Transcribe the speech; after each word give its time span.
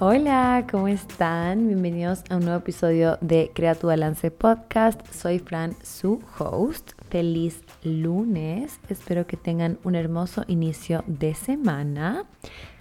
Hola, 0.00 0.66
¿cómo 0.68 0.88
están? 0.88 1.68
Bienvenidos 1.68 2.24
a 2.28 2.36
un 2.36 2.44
nuevo 2.44 2.58
episodio 2.58 3.16
de 3.20 3.52
Crea 3.54 3.76
tu 3.76 3.86
Balance 3.86 4.28
Podcast. 4.32 5.00
Soy 5.12 5.38
Fran, 5.38 5.76
su 5.84 6.20
host. 6.36 6.90
Feliz 7.10 7.62
lunes. 7.84 8.80
Espero 8.88 9.28
que 9.28 9.36
tengan 9.36 9.78
un 9.84 9.94
hermoso 9.94 10.42
inicio 10.48 11.04
de 11.06 11.36
semana. 11.36 12.24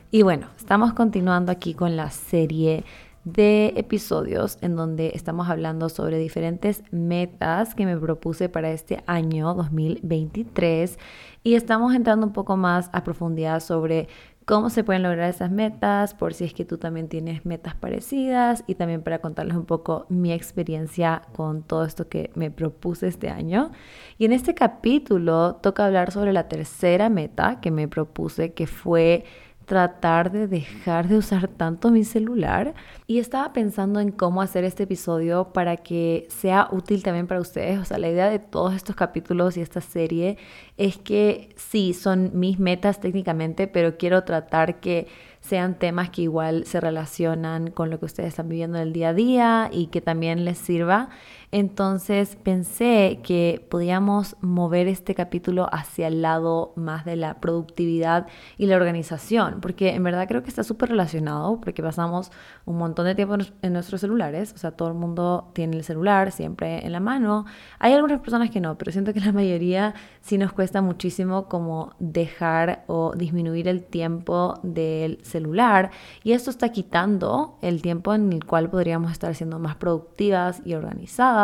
Y 0.09 0.23
bueno, 0.23 0.47
estamos 0.57 0.93
continuando 0.93 1.51
aquí 1.51 1.75
con 1.75 1.95
la 1.95 2.09
serie 2.09 2.83
de 3.25 3.73
episodios 3.77 4.57
en 4.61 4.75
donde 4.75 5.11
estamos 5.15 5.49
hablando 5.49 5.87
sobre 5.89 6.17
diferentes 6.17 6.83
metas 6.91 7.73
que 7.73 7.85
me 7.85 7.97
propuse 7.97 8.49
para 8.49 8.71
este 8.71 9.01
año 9.07 9.53
2023 9.53 10.99
y 11.43 11.55
estamos 11.55 11.95
entrando 11.95 12.27
un 12.27 12.33
poco 12.33 12.57
más 12.57 12.89
a 12.91 13.03
profundidad 13.03 13.61
sobre 13.61 14.09
cómo 14.45 14.69
se 14.69 14.83
pueden 14.83 15.03
lograr 15.03 15.29
esas 15.29 15.51
metas, 15.51 16.13
por 16.13 16.33
si 16.33 16.45
es 16.45 16.53
que 16.53 16.65
tú 16.65 16.77
también 16.77 17.07
tienes 17.07 17.45
metas 17.45 17.75
parecidas 17.75 18.63
y 18.67 18.75
también 18.75 19.01
para 19.01 19.19
contarles 19.19 19.55
un 19.55 19.65
poco 19.65 20.05
mi 20.09 20.31
experiencia 20.31 21.21
con 21.35 21.63
todo 21.63 21.85
esto 21.85 22.07
que 22.09 22.31
me 22.35 22.51
propuse 22.51 23.07
este 23.07 23.29
año. 23.29 23.71
Y 24.17 24.25
en 24.25 24.33
este 24.33 24.53
capítulo 24.53 25.55
toca 25.55 25.85
hablar 25.85 26.11
sobre 26.11 26.33
la 26.33 26.47
tercera 26.47 27.09
meta 27.09 27.59
que 27.61 27.71
me 27.71 27.87
propuse, 27.87 28.53
que 28.53 28.67
fue 28.67 29.25
tratar 29.65 30.31
de 30.31 30.47
dejar 30.47 31.07
de 31.07 31.17
usar 31.17 31.47
tanto 31.47 31.89
mi 31.91 32.03
celular 32.03 32.73
y 33.07 33.19
estaba 33.19 33.53
pensando 33.53 33.99
en 33.99 34.11
cómo 34.11 34.41
hacer 34.41 34.63
este 34.63 34.83
episodio 34.83 35.53
para 35.53 35.77
que 35.77 36.27
sea 36.29 36.67
útil 36.71 37.03
también 37.03 37.27
para 37.27 37.41
ustedes. 37.41 37.79
O 37.79 37.85
sea, 37.85 37.97
la 37.97 38.09
idea 38.09 38.29
de 38.29 38.39
todos 38.39 38.73
estos 38.73 38.95
capítulos 38.95 39.57
y 39.57 39.61
esta 39.61 39.81
serie 39.81 40.37
es 40.77 40.97
que 40.97 41.49
sí, 41.55 41.93
son 41.93 42.31
mis 42.33 42.59
metas 42.59 42.99
técnicamente, 42.99 43.67
pero 43.67 43.97
quiero 43.97 44.23
tratar 44.23 44.79
que 44.79 45.07
sean 45.39 45.77
temas 45.77 46.09
que 46.09 46.21
igual 46.21 46.65
se 46.65 46.79
relacionan 46.79 47.69
con 47.69 47.89
lo 47.89 47.99
que 47.99 48.05
ustedes 48.05 48.29
están 48.29 48.47
viviendo 48.47 48.77
en 48.77 48.83
el 48.83 48.93
día 48.93 49.09
a 49.09 49.13
día 49.13 49.69
y 49.71 49.87
que 49.87 49.99
también 49.99 50.45
les 50.45 50.57
sirva. 50.57 51.09
Entonces 51.53 52.35
pensé 52.41 53.19
que 53.21 53.63
podíamos 53.69 54.35
mover 54.41 54.87
este 54.87 55.13
capítulo 55.13 55.69
hacia 55.71 56.07
el 56.07 56.23
lado 56.23 56.73
más 56.75 57.05
de 57.05 57.15
la 57.15 57.35
productividad 57.35 58.25
y 58.57 58.65
la 58.65 58.75
organización, 58.75 59.59
porque 59.61 59.93
en 59.93 60.01
verdad 60.01 60.27
creo 60.27 60.41
que 60.41 60.49
está 60.49 60.63
súper 60.63 60.89
relacionado, 60.89 61.61
porque 61.61 61.83
pasamos 61.83 62.31
un 62.65 62.79
montón 62.79 63.05
de 63.05 63.13
tiempo 63.13 63.35
en 63.61 63.71
nuestros 63.71 64.01
celulares, 64.01 64.51
o 64.55 64.57
sea, 64.57 64.71
todo 64.71 64.87
el 64.87 64.95
mundo 64.95 65.51
tiene 65.53 65.77
el 65.77 65.83
celular 65.83 66.31
siempre 66.31 66.83
en 66.83 66.91
la 66.91 66.99
mano. 66.99 67.45
Hay 67.77 67.93
algunas 67.93 68.19
personas 68.21 68.49
que 68.49 68.59
no, 68.59 68.75
pero 68.79 68.91
siento 68.91 69.13
que 69.13 69.19
la 69.19 69.31
mayoría 69.31 69.93
sí 70.21 70.39
nos 70.39 70.53
cuesta 70.53 70.81
muchísimo 70.81 71.49
como 71.49 71.93
dejar 71.99 72.83
o 72.87 73.13
disminuir 73.15 73.67
el 73.67 73.83
tiempo 73.83 74.59
del 74.63 75.19
celular 75.23 75.91
y 76.23 76.31
esto 76.31 76.49
está 76.49 76.69
quitando 76.69 77.59
el 77.61 77.83
tiempo 77.83 78.15
en 78.15 78.33
el 78.33 78.43
cual 78.43 78.71
podríamos 78.71 79.11
estar 79.11 79.35
siendo 79.35 79.59
más 79.59 79.75
productivas 79.75 80.59
y 80.65 80.73
organizadas 80.73 81.42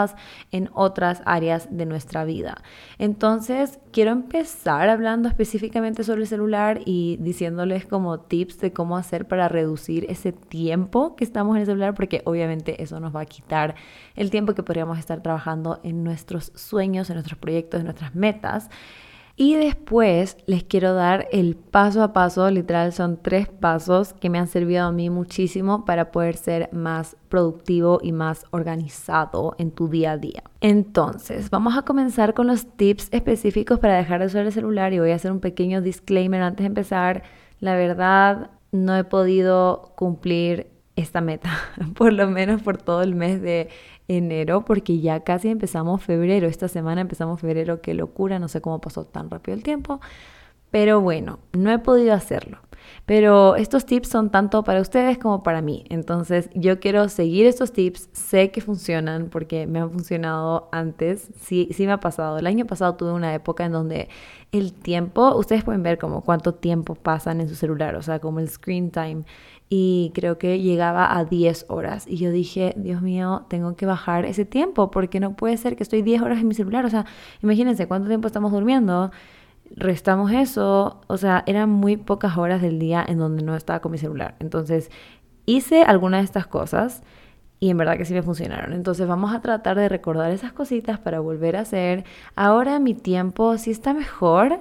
en 0.52 0.70
otras 0.74 1.22
áreas 1.26 1.68
de 1.72 1.86
nuestra 1.86 2.24
vida. 2.26 2.62
Entonces, 2.98 3.80
quiero 3.92 4.12
empezar 4.12 4.90
hablando 4.90 5.28
específicamente 5.28 6.04
sobre 6.04 6.22
el 6.22 6.28
celular 6.28 6.82
y 6.86 7.18
diciéndoles 7.20 7.86
como 7.86 8.20
tips 8.20 8.60
de 8.60 8.74
cómo 8.74 8.98
hacer 8.98 9.28
para 9.28 9.48
reducir 9.48 10.06
ese 10.10 10.32
tiempo 10.32 11.16
que 11.16 11.24
estamos 11.24 11.56
en 11.56 11.62
el 11.62 11.66
celular, 11.66 11.94
porque 11.94 12.22
obviamente 12.26 12.82
eso 12.82 13.00
nos 13.00 13.16
va 13.16 13.22
a 13.22 13.26
quitar 13.26 13.76
el 14.16 14.30
tiempo 14.30 14.54
que 14.54 14.64
podríamos 14.64 14.98
estar 15.00 15.22
trabajando 15.22 15.80
en 15.84 16.04
nuestros 16.04 16.52
sueños, 16.56 17.10
en 17.10 17.16
nuestros 17.16 17.40
proyectos, 17.40 17.80
en 17.80 17.86
nuestras 17.86 18.16
metas. 18.16 18.70
Y 19.42 19.56
después 19.56 20.36
les 20.48 20.66
quiero 20.66 20.94
dar 20.94 21.30
el 21.32 21.56
paso 21.56 22.04
a 22.04 22.12
paso, 22.12 22.52
literal 22.52 22.92
son 22.92 23.16
tres 23.22 23.48
pasos 23.48 24.12
que 24.12 24.30
me 24.30 24.38
han 24.38 24.48
servido 24.48 24.84
a 24.84 24.92
mí 24.92 25.10
muchísimo 25.10 25.86
para 25.86 26.12
poder 26.12 26.36
ser 26.36 26.68
más 26.74 27.16
productivo 27.30 28.02
y 28.04 28.12
más 28.12 28.44
organizado 28.52 29.56
en 29.58 29.72
tu 29.72 29.88
día 29.88 30.12
a 30.12 30.18
día. 30.18 30.44
Entonces, 30.60 31.50
vamos 31.52 31.78
a 31.78 31.84
comenzar 31.84 32.34
con 32.34 32.48
los 32.48 32.66
tips 32.76 33.08
específicos 33.14 33.80
para 33.80 33.96
dejar 33.96 34.20
de 34.20 34.26
usar 34.26 34.46
el 34.46 34.52
celular 34.52 34.92
y 34.92 35.00
voy 35.00 35.12
a 35.12 35.16
hacer 35.16 35.32
un 35.32 35.40
pequeño 35.40 35.82
disclaimer 35.82 36.42
antes 36.42 36.66
de 36.66 36.68
empezar. 36.68 37.24
La 37.62 37.76
verdad, 37.76 38.50
no 38.74 38.98
he 38.98 39.06
podido 39.06 39.94
cumplir 39.96 40.68
esta 40.98 41.22
meta, 41.22 41.50
por 41.96 42.12
lo 42.12 42.28
menos 42.28 42.62
por 42.62 42.76
todo 42.76 43.04
el 43.04 43.16
mes 43.16 43.42
de 43.42 43.70
enero, 44.10 44.66
porque 44.66 45.00
ya 45.00 45.22
casi 45.22 45.48
empezamos 45.48 46.04
febrero. 46.04 46.48
Esta 46.48 46.68
semana 46.68 47.02
empezamos 47.02 47.40
febrero, 47.40 47.82
qué 47.82 47.94
locura, 47.94 48.40
no 48.40 48.50
sé 48.50 48.60
cómo 48.60 48.82
pasó 48.82 49.06
tan 49.06 49.30
rápido 49.30 49.56
el 49.56 49.64
tiempo. 49.64 50.02
Pero 50.72 51.00
bueno, 51.00 51.40
no 51.54 51.72
he 51.72 51.80
podido 51.80 52.14
hacerlo. 52.14 52.60
Pero 53.06 53.56
estos 53.56 53.86
tips 53.86 54.10
son 54.10 54.30
tanto 54.30 54.64
para 54.64 54.82
ustedes 54.82 55.18
como 55.18 55.44
para 55.44 55.62
mí. 55.62 55.86
Entonces 55.90 56.50
yo 56.54 56.80
quiero 56.80 57.10
seguir 57.10 57.46
estos 57.46 57.72
tips. 57.72 58.10
Sé 58.14 58.52
que 58.52 58.62
funcionan 58.62 59.30
porque 59.30 59.68
me 59.68 59.80
han 59.80 59.92
funcionado 59.92 60.70
antes. 60.72 61.30
Sí, 61.42 61.70
sí 61.72 61.86
me 61.86 61.94
ha 61.94 62.00
pasado. 62.00 62.38
El 62.38 62.48
año 62.48 62.66
pasado 62.66 62.96
tuve 62.96 63.12
una 63.12 63.34
época 63.34 63.66
en 63.66 63.72
donde 63.72 64.10
el 64.52 64.74
tiempo, 64.74 65.36
ustedes 65.36 65.64
pueden 65.64 65.84
ver 65.84 65.98
como 65.98 66.22
cuánto 66.24 66.54
tiempo 66.54 66.96
pasan 66.96 67.42
en 67.42 67.50
su 67.50 67.56
celular, 67.56 67.96
o 67.96 68.02
sea, 68.02 68.20
como 68.20 68.40
el 68.40 68.50
screen 68.50 68.90
time 68.92 69.24
y 69.70 70.12
creo 70.16 70.40
que 70.40 70.60
llegaba 70.60 71.16
a 71.16 71.26
10 71.26 71.68
horas. 71.70 72.08
Y 72.08 72.18
yo 72.18 72.32
dije, 72.32 72.74
Dios 72.76 73.04
mío, 73.04 73.46
tengo 73.50 73.76
que 73.76 73.86
bajar 73.86 74.26
ese 74.26 74.44
tiempo 74.44 74.90
porque 74.90 75.20
no 75.20 75.36
puede 75.36 75.58
ser 75.58 75.76
que 75.76 75.84
estoy 75.84 76.02
10 76.02 76.24
horas 76.24 76.40
en 76.40 76.48
mi 76.48 76.56
celular. 76.56 76.86
O 76.86 76.90
sea, 76.90 77.06
imagínense 77.44 77.88
cuánto 77.88 78.08
tiempo 78.08 78.28
estamos 78.28 78.52
durmiendo. 78.52 79.12
Restamos 79.76 80.32
eso, 80.32 81.02
o 81.08 81.18
sea, 81.18 81.44
eran 81.46 81.70
muy 81.70 81.98
pocas 81.98 82.38
horas 82.38 82.62
del 82.62 82.80
día 82.80 83.06
en 83.08 83.20
donde 83.20 83.44
no 83.44 83.56
estaba 83.56 83.80
con 83.80 83.92
mi 83.92 83.98
celular. 83.98 84.36
Entonces, 84.40 84.90
hice 85.46 85.84
algunas 85.84 86.22
de 86.22 86.26
estas 86.26 86.48
cosas 86.48 87.04
y 87.60 87.70
en 87.70 87.78
verdad 87.78 87.98
que 87.98 88.06
sí 88.06 88.14
me 88.14 88.24
funcionaron. 88.24 88.74
Entonces 88.74 89.08
vamos 89.08 89.34
a 89.34 89.42
tratar 89.42 89.78
de 89.78 89.90
recordar 89.90 90.32
esas 90.32 90.54
cositas 90.54 91.00
para 91.00 91.20
volver 91.20 91.56
a 91.56 91.62
hacer. 91.62 92.06
Ahora 92.36 92.80
mi 92.80 92.94
tiempo 92.94 93.58
sí 93.58 93.72
está 93.72 93.94
mejor, 93.94 94.60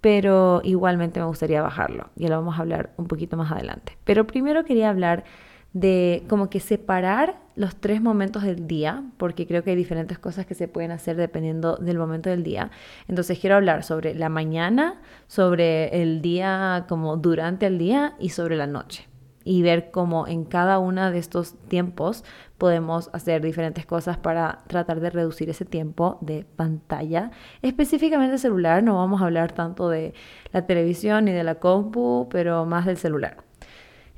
pero 0.00 0.60
igualmente 0.64 1.20
me 1.20 1.26
gustaría 1.26 1.62
bajarlo. 1.62 2.10
Ya 2.14 2.28
lo 2.28 2.36
vamos 2.36 2.58
a 2.58 2.62
hablar 2.62 2.92
un 2.96 3.06
poquito 3.08 3.36
más 3.36 3.50
adelante. 3.50 3.98
Pero 4.04 4.26
primero 4.26 4.64
quería 4.64 4.90
hablar 4.90 5.24
de 5.72 6.24
como 6.28 6.50
que 6.50 6.60
separar 6.60 7.36
los 7.56 7.76
tres 7.76 8.00
momentos 8.00 8.42
del 8.42 8.66
día, 8.66 9.02
porque 9.16 9.46
creo 9.46 9.62
que 9.64 9.70
hay 9.70 9.76
diferentes 9.76 10.18
cosas 10.18 10.46
que 10.46 10.54
se 10.54 10.68
pueden 10.68 10.90
hacer 10.90 11.16
dependiendo 11.16 11.76
del 11.76 11.98
momento 11.98 12.30
del 12.30 12.42
día. 12.42 12.70
Entonces 13.08 13.38
quiero 13.38 13.56
hablar 13.56 13.82
sobre 13.82 14.14
la 14.14 14.28
mañana, 14.28 15.00
sobre 15.26 16.02
el 16.02 16.22
día 16.22 16.86
como 16.88 17.16
durante 17.16 17.66
el 17.66 17.78
día 17.78 18.14
y 18.18 18.30
sobre 18.30 18.56
la 18.56 18.66
noche 18.66 19.08
y 19.48 19.62
ver 19.62 19.90
cómo 19.90 20.26
en 20.26 20.44
cada 20.44 20.78
uno 20.78 21.10
de 21.10 21.18
estos 21.18 21.54
tiempos 21.68 22.22
podemos 22.58 23.08
hacer 23.14 23.40
diferentes 23.40 23.86
cosas 23.86 24.18
para 24.18 24.58
tratar 24.66 25.00
de 25.00 25.08
reducir 25.08 25.48
ese 25.48 25.64
tiempo 25.64 26.18
de 26.20 26.44
pantalla. 26.44 27.30
Específicamente 27.62 28.36
celular, 28.36 28.82
no 28.82 28.96
vamos 28.96 29.22
a 29.22 29.24
hablar 29.24 29.52
tanto 29.52 29.88
de 29.88 30.12
la 30.52 30.66
televisión 30.66 31.24
ni 31.24 31.32
de 31.32 31.44
la 31.44 31.54
compu, 31.54 32.28
pero 32.30 32.66
más 32.66 32.84
del 32.84 32.98
celular. 32.98 33.47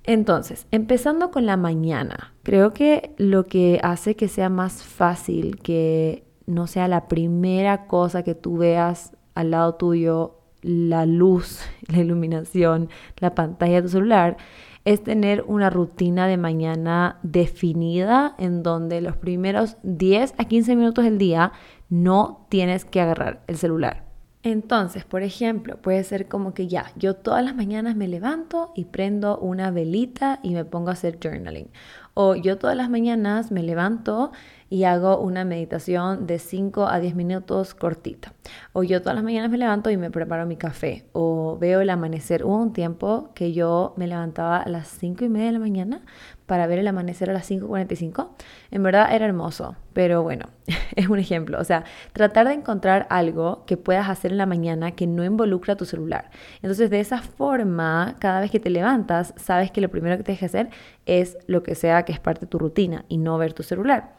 Entonces, 0.04 0.66
empezando 0.70 1.30
con 1.30 1.46
la 1.46 1.56
mañana, 1.56 2.32
creo 2.42 2.72
que 2.72 3.14
lo 3.18 3.46
que 3.46 3.80
hace 3.82 4.16
que 4.16 4.28
sea 4.28 4.48
más 4.48 4.82
fácil 4.82 5.58
que 5.58 6.24
no 6.46 6.66
sea 6.66 6.88
la 6.88 7.06
primera 7.06 7.86
cosa 7.86 8.22
que 8.22 8.34
tú 8.34 8.58
veas 8.58 9.16
al 9.34 9.52
lado 9.52 9.74
tuyo, 9.74 10.40
la 10.62 11.06
luz, 11.06 11.60
la 11.88 11.98
iluminación, 11.98 12.88
la 13.18 13.34
pantalla 13.34 13.76
de 13.76 13.82
tu 13.82 13.88
celular, 13.88 14.36
es 14.84 15.02
tener 15.02 15.44
una 15.46 15.68
rutina 15.68 16.26
de 16.26 16.38
mañana 16.38 17.18
definida 17.22 18.34
en 18.38 18.62
donde 18.62 19.02
los 19.02 19.16
primeros 19.16 19.76
10 19.82 20.34
a 20.38 20.44
15 20.46 20.74
minutos 20.74 21.04
del 21.04 21.18
día 21.18 21.52
no 21.90 22.46
tienes 22.48 22.86
que 22.86 23.00
agarrar 23.00 23.42
el 23.46 23.58
celular. 23.58 24.09
Entonces, 24.42 25.04
por 25.04 25.22
ejemplo, 25.22 25.76
puede 25.82 26.02
ser 26.02 26.26
como 26.26 26.54
que 26.54 26.66
ya, 26.66 26.92
yo 26.96 27.14
todas 27.14 27.44
las 27.44 27.54
mañanas 27.54 27.94
me 27.94 28.08
levanto 28.08 28.72
y 28.74 28.86
prendo 28.86 29.38
una 29.38 29.70
velita 29.70 30.40
y 30.42 30.54
me 30.54 30.64
pongo 30.64 30.88
a 30.88 30.94
hacer 30.94 31.18
journaling. 31.22 31.68
O 32.14 32.34
yo 32.34 32.56
todas 32.56 32.74
las 32.74 32.88
mañanas 32.88 33.52
me 33.52 33.62
levanto 33.62 34.32
y 34.70 34.84
hago 34.84 35.18
una 35.20 35.44
meditación 35.44 36.26
de 36.26 36.38
5 36.38 36.86
a 36.86 37.00
10 37.00 37.14
minutos 37.14 37.74
cortita. 37.74 38.32
O 38.72 38.82
yo 38.82 39.00
todas 39.00 39.14
las 39.14 39.24
mañanas 39.24 39.50
me 39.50 39.58
levanto 39.58 39.90
y 39.90 39.98
me 39.98 40.10
preparo 40.10 40.46
mi 40.46 40.56
café. 40.56 41.04
O 41.12 41.58
veo 41.60 41.82
el 41.82 41.90
amanecer. 41.90 42.44
Hubo 42.44 42.56
un 42.56 42.72
tiempo 42.72 43.30
que 43.34 43.52
yo 43.52 43.92
me 43.96 44.06
levantaba 44.06 44.58
a 44.58 44.68
las 44.70 44.88
5 44.88 45.24
y 45.24 45.28
media 45.28 45.46
de 45.46 45.52
la 45.52 45.58
mañana 45.58 46.02
para 46.50 46.66
ver 46.66 46.80
el 46.80 46.88
amanecer 46.88 47.30
a 47.30 47.32
las 47.32 47.48
5.45. 47.48 48.30
En 48.72 48.82
verdad 48.82 49.14
era 49.14 49.24
hermoso, 49.24 49.76
pero 49.92 50.24
bueno, 50.24 50.46
es 50.96 51.08
un 51.08 51.20
ejemplo. 51.20 51.60
O 51.60 51.64
sea, 51.64 51.84
tratar 52.12 52.48
de 52.48 52.54
encontrar 52.54 53.06
algo 53.08 53.64
que 53.66 53.76
puedas 53.76 54.08
hacer 54.08 54.32
en 54.32 54.38
la 54.38 54.46
mañana 54.46 54.90
que 54.90 55.06
no 55.06 55.24
involucra 55.24 55.76
tu 55.76 55.84
celular. 55.84 56.32
Entonces, 56.56 56.90
de 56.90 56.98
esa 56.98 57.22
forma, 57.22 58.16
cada 58.18 58.40
vez 58.40 58.50
que 58.50 58.58
te 58.58 58.68
levantas, 58.68 59.32
sabes 59.36 59.70
que 59.70 59.80
lo 59.80 59.90
primero 59.90 60.16
que 60.16 60.24
tienes 60.24 60.40
que 60.40 60.46
hacer 60.46 60.70
es 61.06 61.38
lo 61.46 61.62
que 61.62 61.76
sea 61.76 62.02
que 62.04 62.10
es 62.10 62.18
parte 62.18 62.40
de 62.40 62.46
tu 62.48 62.58
rutina 62.58 63.04
y 63.06 63.18
no 63.18 63.38
ver 63.38 63.52
tu 63.52 63.62
celular. 63.62 64.16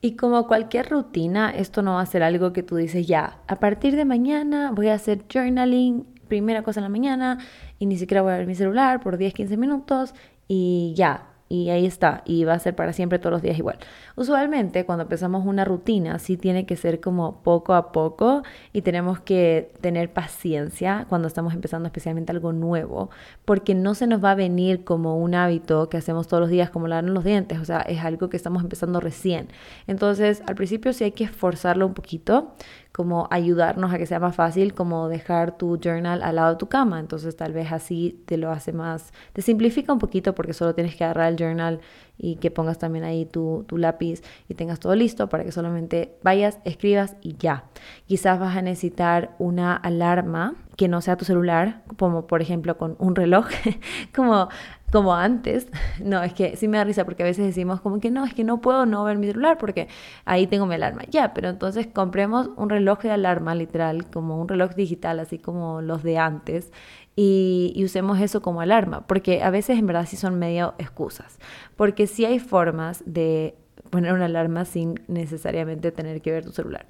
Y 0.00 0.14
como 0.14 0.46
cualquier 0.46 0.88
rutina, 0.90 1.50
esto 1.50 1.82
no 1.82 1.94
va 1.94 2.02
a 2.02 2.06
ser 2.06 2.22
algo 2.22 2.52
que 2.52 2.62
tú 2.62 2.76
dices, 2.76 3.04
ya, 3.08 3.40
a 3.48 3.56
partir 3.56 3.96
de 3.96 4.04
mañana 4.04 4.70
voy 4.70 4.90
a 4.90 4.94
hacer 4.94 5.24
journaling, 5.28 6.06
primera 6.28 6.62
cosa 6.62 6.78
en 6.78 6.84
la 6.84 6.88
mañana, 6.88 7.38
y 7.80 7.86
ni 7.86 7.96
siquiera 7.96 8.22
voy 8.22 8.32
a 8.32 8.36
ver 8.36 8.46
mi 8.46 8.54
celular 8.54 9.00
por 9.00 9.16
10, 9.16 9.34
15 9.34 9.56
minutos, 9.56 10.14
y 10.46 10.94
ya, 10.96 11.33
y 11.48 11.70
ahí 11.70 11.86
está, 11.86 12.22
y 12.24 12.44
va 12.44 12.54
a 12.54 12.58
ser 12.58 12.74
para 12.74 12.92
siempre 12.92 13.18
todos 13.18 13.32
los 13.32 13.42
días 13.42 13.58
igual. 13.58 13.78
Usualmente 14.16 14.84
cuando 14.84 15.02
empezamos 15.02 15.44
una 15.46 15.64
rutina, 15.64 16.18
sí 16.18 16.36
tiene 16.36 16.66
que 16.66 16.76
ser 16.76 17.00
como 17.00 17.42
poco 17.42 17.74
a 17.74 17.92
poco 17.92 18.42
y 18.72 18.82
tenemos 18.82 19.20
que 19.20 19.70
tener 19.80 20.12
paciencia 20.12 21.06
cuando 21.08 21.28
estamos 21.28 21.54
empezando 21.54 21.86
especialmente 21.86 22.32
algo 22.32 22.52
nuevo, 22.52 23.10
porque 23.44 23.74
no 23.74 23.94
se 23.94 24.06
nos 24.06 24.24
va 24.24 24.32
a 24.32 24.34
venir 24.34 24.84
como 24.84 25.18
un 25.18 25.34
hábito 25.34 25.88
que 25.88 25.96
hacemos 25.96 26.28
todos 26.28 26.40
los 26.40 26.50
días, 26.50 26.70
como 26.70 26.88
lavarnos 26.88 27.14
los 27.14 27.24
dientes, 27.24 27.58
o 27.58 27.64
sea, 27.64 27.80
es 27.80 28.00
algo 28.02 28.30
que 28.30 28.36
estamos 28.36 28.62
empezando 28.62 29.00
recién. 29.00 29.48
Entonces, 29.86 30.42
al 30.46 30.54
principio 30.54 30.92
sí 30.92 31.04
hay 31.04 31.12
que 31.12 31.24
esforzarlo 31.24 31.86
un 31.86 31.94
poquito, 31.94 32.54
como 32.94 33.26
ayudarnos 33.32 33.92
a 33.92 33.98
que 33.98 34.06
sea 34.06 34.20
más 34.20 34.36
fácil, 34.36 34.72
como 34.72 35.08
dejar 35.08 35.58
tu 35.58 35.80
journal 35.82 36.22
al 36.22 36.36
lado 36.36 36.50
de 36.50 36.58
tu 36.58 36.68
cama. 36.68 37.00
Entonces 37.00 37.36
tal 37.36 37.52
vez 37.52 37.72
así 37.72 38.22
te 38.24 38.36
lo 38.36 38.52
hace 38.52 38.72
más, 38.72 39.12
te 39.32 39.42
simplifica 39.42 39.92
un 39.92 39.98
poquito 39.98 40.36
porque 40.36 40.52
solo 40.52 40.76
tienes 40.76 40.94
que 40.94 41.02
agarrar 41.02 41.32
el 41.32 41.36
journal 41.36 41.80
y 42.16 42.36
que 42.36 42.52
pongas 42.52 42.78
también 42.78 43.04
ahí 43.04 43.26
tu, 43.26 43.64
tu 43.66 43.78
lápiz 43.78 44.22
y 44.48 44.54
tengas 44.54 44.78
todo 44.78 44.94
listo 44.94 45.28
para 45.28 45.42
que 45.42 45.50
solamente 45.50 46.14
vayas, 46.22 46.60
escribas 46.64 47.16
y 47.20 47.36
ya. 47.36 47.64
Quizás 48.06 48.38
vas 48.38 48.56
a 48.56 48.62
necesitar 48.62 49.34
una 49.40 49.74
alarma 49.74 50.54
que 50.76 50.86
no 50.86 51.00
sea 51.00 51.16
tu 51.16 51.24
celular, 51.24 51.82
como 51.96 52.28
por 52.28 52.42
ejemplo 52.42 52.78
con 52.78 52.94
un 53.00 53.16
reloj, 53.16 53.48
como 54.14 54.48
como 54.94 55.14
antes. 55.14 55.66
No, 56.04 56.22
es 56.22 56.34
que 56.34 56.56
sí 56.56 56.68
me 56.68 56.76
da 56.76 56.84
risa 56.84 57.04
porque 57.04 57.22
a 57.22 57.26
veces 57.26 57.46
decimos 57.46 57.80
como 57.80 58.00
que 58.00 58.10
no, 58.10 58.24
es 58.24 58.34
que 58.34 58.44
no 58.44 58.60
puedo 58.60 58.84
no 58.84 59.04
ver 59.04 59.16
mi 59.16 59.28
celular 59.28 59.58
porque 59.58 59.88
ahí 60.24 60.46
tengo 60.46 60.66
mi 60.66 60.74
alarma. 60.74 61.02
Ya, 61.10 61.32
pero 61.34 61.48
entonces 61.48 61.86
compremos 61.86 62.50
un 62.56 62.68
reloj 62.68 63.00
de 63.02 63.10
alarma 63.10 63.54
literal, 63.54 64.10
como 64.10 64.40
un 64.40 64.48
reloj 64.48 64.74
digital, 64.74 65.20
así 65.20 65.38
como 65.38 65.80
los 65.82 66.02
de 66.02 66.18
antes, 66.18 66.72
y, 67.16 67.80
usemos 67.84 68.20
eso 68.20 68.42
como 68.42 68.60
alarma, 68.60 69.06
porque 69.06 69.42
a 69.42 69.50
veces 69.50 69.78
en 69.78 69.86
verdad 69.86 70.06
sí 70.06 70.16
son 70.16 70.38
medio 70.38 70.74
excusas, 70.78 71.38
porque 71.76 72.06
sí 72.06 72.24
hay 72.24 72.38
formas 72.40 73.02
de 73.06 73.54
poner 73.90 74.12
una 74.12 74.24
alarma 74.24 74.64
sin 74.64 75.00
necesariamente 75.06 75.92
tener 75.92 76.20
que 76.22 76.32
ver 76.32 76.44
tu 76.44 76.52
celular. 76.52 76.86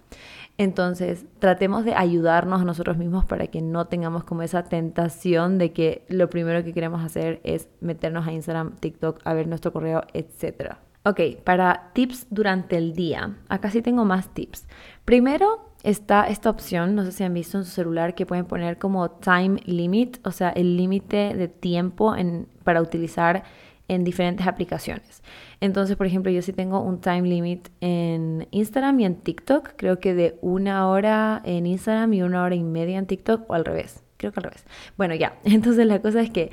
Entonces, 0.57 1.27
tratemos 1.41 1.85
de 1.85 1.95
ayudarnos 1.95 2.63
a 2.63 2.65
nosotros 2.65 2.97
mismos 2.97 3.25
para 3.25 3.49
que 3.49 3.61
no 3.61 3.87
tengamos 3.87 4.23
como 4.23 4.43
esa 4.43 4.63
tentación 4.63 5.59
de 5.59 5.73
que 5.73 6.05
lo 6.09 6.31
primero 6.31 6.63
que 6.63 6.73
queremos 6.73 7.03
hacer 7.03 7.41
es 7.43 7.69
meternos 7.81 8.27
a 8.27 8.33
Instagram, 8.33 8.77
TikTok, 8.77 9.21
a 9.25 9.35
ver 9.35 9.49
nuestro 9.49 9.73
correo, 9.73 10.03
etc. 10.13 10.77
Ok, 11.05 11.21
para 11.43 11.91
tips 11.93 12.29
durante 12.31 12.77
el 12.77 12.95
día, 12.95 13.37
acá 13.49 13.71
sí 13.71 13.83
tengo 13.83 14.05
más 14.05 14.33
tips. 14.33 14.67
Primero 15.05 15.73
está 15.83 16.29
esta 16.29 16.51
opción, 16.51 16.95
no 16.95 17.05
sé 17.05 17.13
si 17.13 17.25
han 17.25 17.35
visto 17.35 17.59
en 17.59 17.65
su 17.65 17.73
celular, 17.73 18.15
que 18.15 18.25
pueden 18.25 18.47
poner 18.47 18.79
como 18.79 19.11
time 19.11 19.61
limit, 19.65 20.25
o 20.25 20.31
sea, 20.31 20.51
el 20.51 20.77
límite 20.77 21.35
de 21.35 21.49
tiempo 21.49 22.15
para 22.63 22.81
utilizar 22.81 23.43
en 23.89 24.05
diferentes 24.05 24.47
aplicaciones. 24.47 25.23
Entonces, 25.61 25.97
por 25.97 26.07
ejemplo, 26.07 26.31
yo 26.31 26.43
sí 26.43 26.53
tengo 26.53 26.81
un 26.81 27.01
time 27.01 27.23
limit 27.23 27.69
en 27.81 28.49
Instagram 28.51 29.01
y 29.01 29.05
en 29.05 29.17
TikTok, 29.17 29.71
creo 29.77 30.01
que 30.01 30.15
de 30.15 30.39
una 30.41 30.89
hora 30.89 31.43
en 31.45 31.67
Instagram 31.67 32.13
y 32.15 32.23
una 32.23 32.43
hora 32.43 32.55
y 32.55 32.63
media 32.63 32.99
en 32.99 33.07
TikTok 33.07 33.49
o 33.49 33.55
al 33.55 33.65
revés, 33.65 34.03
creo 34.17 34.33
que 34.33 34.41
al 34.41 34.45
revés. 34.45 34.65
Bueno, 34.97 35.15
ya, 35.15 35.39
entonces 35.45 35.87
la 35.87 36.01
cosa 36.01 36.21
es 36.21 36.31
que 36.31 36.51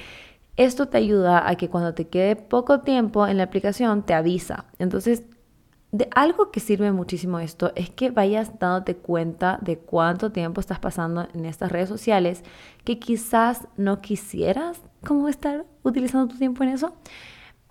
esto 0.57 0.88
te 0.88 0.98
ayuda 0.98 1.48
a 1.50 1.56
que 1.56 1.69
cuando 1.69 1.94
te 1.94 2.07
quede 2.07 2.36
poco 2.36 2.81
tiempo 2.81 3.25
en 3.28 3.38
la 3.38 3.44
aplicación 3.44 4.04
te 4.04 4.13
avisa. 4.13 4.66
Entonces, 4.80 5.24
de 5.92 6.08
algo 6.16 6.52
que 6.52 6.62
sirve 6.62 6.92
muchísimo 6.92 7.40
esto 7.40 7.74
es 7.76 7.90
que 7.90 8.12
vayas 8.12 8.58
dándote 8.60 8.96
cuenta 8.96 9.60
de 9.62 9.78
cuánto 9.78 10.32
tiempo 10.32 10.62
estás 10.62 10.80
pasando 10.80 11.28
en 11.34 11.46
estas 11.46 11.72
redes 11.72 11.90
sociales 11.90 12.44
que 12.86 12.98
quizás 12.98 13.68
no 13.76 14.00
quisieras 14.02 14.82
como 15.06 15.28
estar 15.28 15.66
utilizando 15.84 16.28
tu 16.28 16.38
tiempo 16.38 16.64
en 16.64 16.70
eso. 16.70 16.94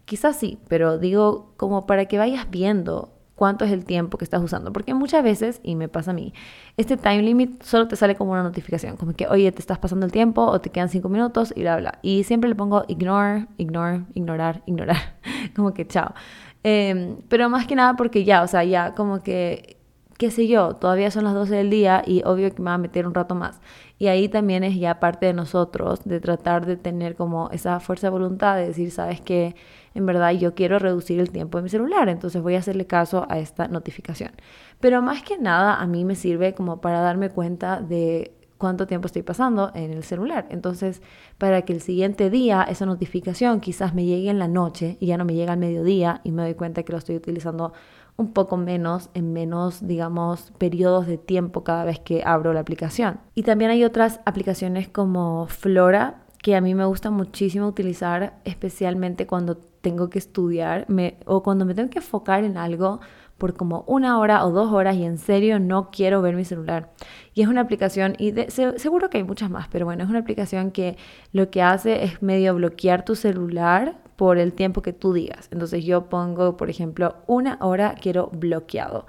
Quizás 0.05 0.37
sí, 0.37 0.59
pero 0.69 0.99
digo 0.99 1.55
como 1.57 1.87
para 1.87 2.07
que 2.07 2.19
vayas 2.19 2.51
viendo 2.51 3.13
cuánto 3.41 3.65
es 3.65 3.73
el 3.73 3.87
tiempo 3.87 4.19
que 4.19 4.25
estás 4.25 4.43
usando. 4.43 4.71
Porque 4.71 4.93
muchas 4.93 5.25
veces, 5.25 5.61
y 5.63 5.75
me 5.75 5.89
pasa 5.89 6.11
a 6.11 6.15
mí, 6.15 6.35
este 6.77 6.99
time 6.99 7.23
limit 7.23 7.63
solo 7.63 7.89
te 7.89 7.97
sale 7.97 8.15
como 8.15 8.33
una 8.33 8.43
notificación, 8.43 8.99
como 8.99 9.15
que, 9.15 9.29
oye, 9.29 9.51
te 9.51 9.61
estás 9.61 9.79
pasando 9.79 10.05
el 10.05 10.13
tiempo 10.13 10.43
o 10.45 10.61
te 10.61 10.69
quedan 10.69 10.91
cinco 10.91 11.09
minutos 11.09 11.55
y 11.57 11.63
bla, 11.63 11.79
bla. 11.79 11.99
Y 12.03 12.25
siempre 12.25 12.51
le 12.51 12.55
pongo 12.55 12.85
ignore, 12.87 13.47
ignore, 13.57 14.05
ignorar, 14.13 14.63
ignorar. 14.67 15.19
como 15.57 15.73
que 15.73 15.87
chao. 15.87 16.13
Em, 16.63 17.17
pero 17.29 17.49
más 17.49 17.67
que 17.67 17.75
nada 17.75 17.97
porque 17.97 18.25
ya, 18.25 18.43
o 18.43 18.49
sea, 18.49 18.65
ya 18.65 18.95
como 18.95 19.23
que, 19.23 19.79
qué 20.19 20.31
sé 20.31 20.47
yo, 20.47 20.75
todavía 20.77 21.11
son 21.11 21.25
las 21.25 21.35
12 21.35 21.55
del 21.57 21.71
día 21.71 22.03
y 22.07 22.23
obvio 22.25 22.55
que 22.55 22.61
me 22.61 22.67
va 22.71 22.75
a 22.75 22.79
meter 22.79 23.07
un 23.07 23.15
rato 23.15 23.35
más. 23.35 23.61
Y 23.99 24.09
ahí 24.09 24.29
también 24.29 24.65
es 24.65 24.77
ya 24.77 25.01
parte 25.01 25.27
de 25.27 25.33
nosotros, 25.33 26.01
de 26.05 26.21
tratar 26.21 26.67
de 26.67 26.77
tener 26.77 27.17
como 27.17 27.51
esa 27.51 27.81
fuerza 27.81 28.09
de 28.09 28.11
voluntad 28.13 28.57
de 28.57 28.67
decir, 28.67 28.91
sabes 28.91 29.21
que 29.21 29.55
en 29.95 30.07
verdad 30.07 30.33
yo 30.33 30.55
quiero 30.55 30.79
reducir 30.79 31.21
el 31.21 31.31
tiempo 31.31 31.59
de 31.59 31.63
mi 31.65 31.69
celular, 31.71 32.09
entonces 32.09 32.43
voy 32.43 32.55
a 32.55 32.59
hacerle 32.59 32.87
caso 32.87 33.27
a 33.31 33.39
esta 33.39 33.69
notificación. 33.69 34.33
Pero 34.81 35.03
más 35.03 35.23
que 35.23 35.39
nada 35.39 35.77
a 35.77 35.87
mí 35.87 36.05
me 36.05 36.15
sirve 36.15 36.55
como 36.55 36.81
para 36.81 37.01
darme 37.01 37.31
cuenta 37.31 37.81
de 37.81 38.33
cuánto 38.61 38.87
tiempo 38.87 39.07
estoy 39.07 39.23
pasando 39.23 39.73
en 39.75 39.91
el 39.91 40.05
celular. 40.05 40.47
Entonces, 40.51 41.03
para 41.39 41.63
que 41.63 41.73
el 41.73 41.81
siguiente 41.81 42.29
día 42.29 42.63
esa 42.63 42.85
notificación 42.87 43.61
quizás 43.61 43.95
me 43.95 44.05
llegue 44.05 44.29
en 44.31 44.39
la 44.39 44.49
noche 44.49 44.99
y 45.01 45.07
ya 45.07 45.17
no 45.17 45.25
me 45.25 45.35
llega 45.35 45.55
al 45.55 45.59
mediodía 45.59 46.21
y 46.23 46.31
me 46.31 46.43
doy 46.43 46.55
cuenta 46.55 46.83
que 46.83 46.93
lo 46.93 46.99
estoy 46.99 47.17
utilizando 47.17 47.73
un 48.17 48.35
poco 48.35 48.59
menos, 48.59 49.09
en 49.15 49.33
menos, 49.33 49.87
digamos, 49.87 50.53
periodos 50.59 51.07
de 51.07 51.17
tiempo 51.17 51.65
cada 51.65 51.85
vez 51.85 51.99
que 52.01 52.23
abro 52.23 52.53
la 52.53 52.61
aplicación. 52.61 53.19
Y 53.35 53.45
también 53.45 53.71
hay 53.71 53.83
otras 53.83 54.21
aplicaciones 54.27 54.89
como 54.91 55.47
Flora 55.47 56.23
que 56.43 56.55
a 56.55 56.61
mí 56.61 56.75
me 56.75 56.85
gusta 56.85 57.11
muchísimo 57.11 57.67
utilizar, 57.67 58.39
especialmente 58.45 59.27
cuando 59.27 59.57
tengo 59.57 60.11
que 60.11 60.19
estudiar 60.19 60.87
o 61.25 61.43
cuando 61.43 61.65
me 61.65 61.75
tengo 61.75 61.89
que 61.89 62.01
enfocar 62.01 62.45
en 62.45 62.59
algo 62.59 63.01
por 63.41 63.55
como 63.55 63.83
una 63.89 64.21
hora 64.21 64.47
o 64.47 64.53
dos 64.53 64.73
horas 64.73 64.95
y 64.95 65.05
en 65.05 65.19
serio 65.19 65.59
no 65.59 65.91
quiero 65.91 66.23
ver 66.23 66.37
mi 66.37 66.45
celular. 66.45 66.93
Y 67.35 67.43
es 67.43 67.49
una 67.49 67.63
aplicación, 67.63 68.15
y 68.19 68.33
seguro 68.77 69.11
que 69.11 69.19
hay 69.19 69.25
muchas 69.25 69.51
más, 69.51 69.67
pero 69.67 69.85
bueno, 69.87 70.05
es 70.05 70.11
una 70.11 70.21
aplicación 70.21 70.71
que 70.71 70.97
lo 71.33 71.51
que 71.51 71.63
hace 71.63 72.05
es 72.05 72.23
medio 72.23 72.55
bloquear 72.55 73.05
tu 73.05 73.17
celular 73.17 73.97
por 74.15 74.39
el 74.39 74.53
tiempo 74.53 74.83
que 74.83 74.93
tú 74.93 75.13
digas. 75.13 75.49
Entonces 75.51 75.85
yo 75.85 76.09
pongo, 76.09 76.57
por 76.57 76.71
ejemplo, 76.71 77.17
una 77.27 77.59
hora 77.61 77.97
quiero 78.01 78.29
bloqueado. 78.29 79.07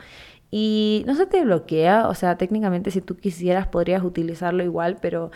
Y 0.50 1.04
no 1.08 1.16
se 1.16 1.26
te 1.26 1.44
bloquea, 1.44 2.08
o 2.10 2.16
sea, 2.16 2.38
técnicamente 2.38 2.92
si 2.92 3.02
tú 3.02 3.16
quisieras 3.16 3.68
podrías 3.68 4.04
utilizarlo 4.04 4.64
igual, 4.64 4.98
pero 5.02 5.32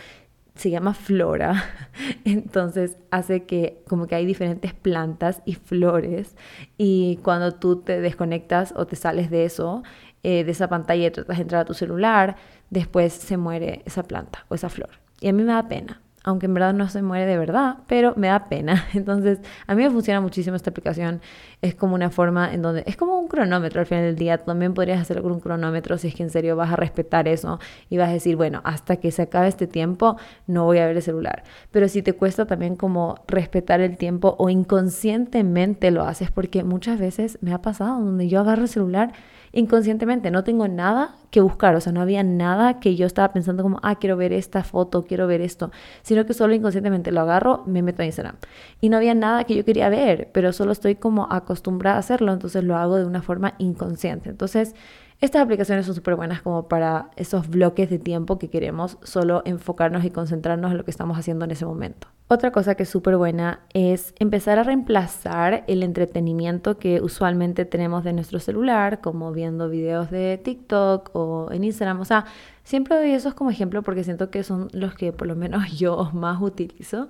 se 0.56 0.70
llama 0.70 0.94
flora, 0.94 1.64
entonces 2.26 2.98
hace 3.12 3.44
que 3.44 3.84
como 3.88 4.08
que 4.08 4.16
hay 4.16 4.26
diferentes 4.26 4.74
plantas 4.74 5.42
y 5.46 5.56
flores 5.56 6.36
y 6.78 7.20
cuando 7.24 7.54
tú 7.54 7.82
te 7.82 8.00
desconectas 8.00 8.74
o 8.76 8.88
te 8.88 8.96
sales 8.96 9.30
de 9.30 9.46
eso, 9.46 9.84
eh, 10.24 10.44
de 10.44 10.52
esa 10.52 10.70
pantalla 10.70 11.08
y 11.08 11.12
tratas 11.12 11.38
de 11.38 11.42
entrar 11.44 11.62
a 11.62 11.66
tu 11.66 11.74
celular, 11.74 12.38
después 12.70 13.14
se 13.14 13.38
muere 13.38 13.82
esa 13.86 14.04
planta 14.04 14.46
o 14.48 14.56
esa 14.56 14.70
flor. 14.70 14.90
Y 15.22 15.28
a 15.28 15.34
mí 15.34 15.44
me 15.44 15.54
da 15.54 15.68
pena, 15.68 16.02
aunque 16.26 16.48
en 16.48 16.56
verdad 16.56 16.74
no 16.74 16.90
se 16.90 17.04
muere 17.04 17.28
de 17.28 17.38
verdad, 17.38 17.78
pero 17.86 18.14
me 18.18 18.28
da 18.28 18.50
pena. 18.50 18.88
Entonces, 18.96 19.40
a 19.68 19.76
mí 19.76 19.84
me 19.84 19.92
funciona 19.92 20.22
muchísimo 20.22 20.56
esta 20.56 20.72
aplicación. 20.72 21.22
Es 21.62 21.76
como 21.76 21.94
una 21.94 22.10
forma 22.10 22.52
en 22.52 22.64
donde 22.64 22.84
es 22.88 22.98
como 22.98 23.20
un 23.20 23.28
cronómetro 23.28 23.80
al 23.80 23.86
final 23.86 24.04
del 24.06 24.16
día. 24.16 24.40
También 24.40 24.74
podrías 24.74 25.00
hacerlo 25.00 25.22
con 25.22 25.34
un 25.34 25.40
cronómetro 25.40 26.00
si 26.00 26.08
es 26.08 26.16
que 26.16 26.24
en 26.24 26.32
serio 26.32 26.56
vas 26.56 26.74
a 26.74 26.78
respetar 26.78 27.28
eso 27.28 27.60
y 27.92 27.98
vas 27.98 28.10
a 28.10 28.14
decir, 28.14 28.36
bueno, 28.36 28.62
hasta 28.64 28.96
que 28.96 29.12
se 29.12 29.22
acabe 29.22 29.48
este 29.48 29.68
tiempo 29.68 30.18
no 30.48 30.66
voy 30.66 30.80
a 30.80 30.88
ver 30.88 30.96
el 30.96 31.04
celular. 31.04 31.44
Pero 31.70 31.88
si 31.88 32.02
te 32.02 32.14
cuesta 32.14 32.48
también 32.48 32.76
como 32.76 33.24
respetar 33.28 33.80
el 33.80 33.96
tiempo 33.96 34.36
o 34.40 34.50
inconscientemente 34.50 35.92
lo 35.92 36.06
haces, 36.06 36.32
porque 36.32 36.64
muchas 36.64 37.00
veces 37.00 37.38
me 37.42 37.54
ha 37.54 37.62
pasado 37.62 38.00
donde 38.04 38.28
yo 38.28 38.40
agarro 38.40 38.64
el 38.64 38.68
celular 38.68 39.14
inconscientemente, 39.56 40.30
no 40.32 40.44
tengo 40.44 40.68
nada 40.68 41.16
que 41.32 41.40
buscar, 41.40 41.76
o 41.76 41.82
sea, 41.82 41.94
no 41.94 42.02
había 42.02 42.24
nada 42.24 42.80
que 42.80 42.96
yo 42.96 43.08
estaba 43.08 43.32
pensando 43.34 43.64
como, 43.64 43.80
ah, 43.84 43.96
quiero 43.96 44.18
ver 44.18 44.34
esta 44.34 44.64
foto, 44.64 45.06
quiero 45.06 45.28
ver 45.28 45.42
esto, 45.42 45.72
sino 46.04 46.26
que 46.26 46.34
solo 46.34 46.54
inconscientemente 46.54 47.12
lo 47.12 47.22
agarro, 47.22 47.64
me 47.66 47.82
meto 47.82 48.02
a 48.02 48.06
Instagram. 48.06 48.36
Y 48.82 48.90
no 48.90 48.98
había 48.98 49.16
nada 49.16 49.46
que 49.46 49.56
yo 49.56 49.66
quería 49.66 49.90
ver, 49.90 50.30
pero 50.34 50.54
solo 50.54 50.74
estoy 50.74 50.96
como 50.96 51.28
acostumbrada 51.32 51.96
a 51.96 52.00
hacerlo, 52.00 52.34
entonces 52.34 52.64
lo 52.64 52.76
hago 52.76 52.98
de 52.98 53.06
una 53.06 53.22
forma 53.22 53.56
inconsciente. 53.58 54.30
Entonces, 54.30 54.76
estas 55.22 55.42
aplicaciones 55.42 55.86
son 55.86 55.96
súper 55.96 56.16
buenas 56.16 56.42
como 56.42 56.68
para 56.68 57.10
esos 57.16 57.48
bloques 57.50 57.90
de 57.90 58.00
tiempo 58.00 58.38
que 58.38 58.50
queremos 58.50 58.98
solo 59.04 59.42
enfocarnos 59.46 60.04
y 60.04 60.10
concentrarnos 60.10 60.72
en 60.72 60.78
lo 60.78 60.84
que 60.84 60.92
estamos 60.92 61.18
haciendo 61.18 61.46
en 61.46 61.52
ese 61.52 61.66
momento. 61.66 62.08
Otra 62.28 62.52
cosa 62.52 62.74
que 62.74 62.84
es 62.84 62.90
súper 62.90 63.18
buena 63.18 63.60
es 63.74 64.16
empezar 64.18 64.58
a 64.58 64.64
reemplazar 64.64 65.64
el 65.68 65.84
entretenimiento 65.84 66.80
que 66.80 67.00
usualmente 67.00 67.66
tenemos 67.66 68.04
de 68.04 68.14
nuestro 68.14 68.40
celular, 68.40 69.00
como 69.00 69.32
viendo 69.32 69.70
videos 69.70 70.10
de 70.10 70.40
TikTok 70.44 71.12
o 71.14 71.52
en 71.52 71.64
Instagram. 71.64 72.02
O 72.02 72.06
sea, 72.06 72.26
siempre 72.64 72.98
doy 72.98 73.12
esos 73.12 73.36
como 73.36 73.52
ejemplo 73.52 73.84
porque 73.84 74.04
siento 74.04 74.32
que 74.32 74.44
son 74.44 74.70
los 74.74 74.96
que 74.96 75.14
por 75.14 75.28
lo 75.28 75.36
menos 75.36 75.72
yo 75.78 76.10
más 76.14 76.42
utilizo, 76.42 77.10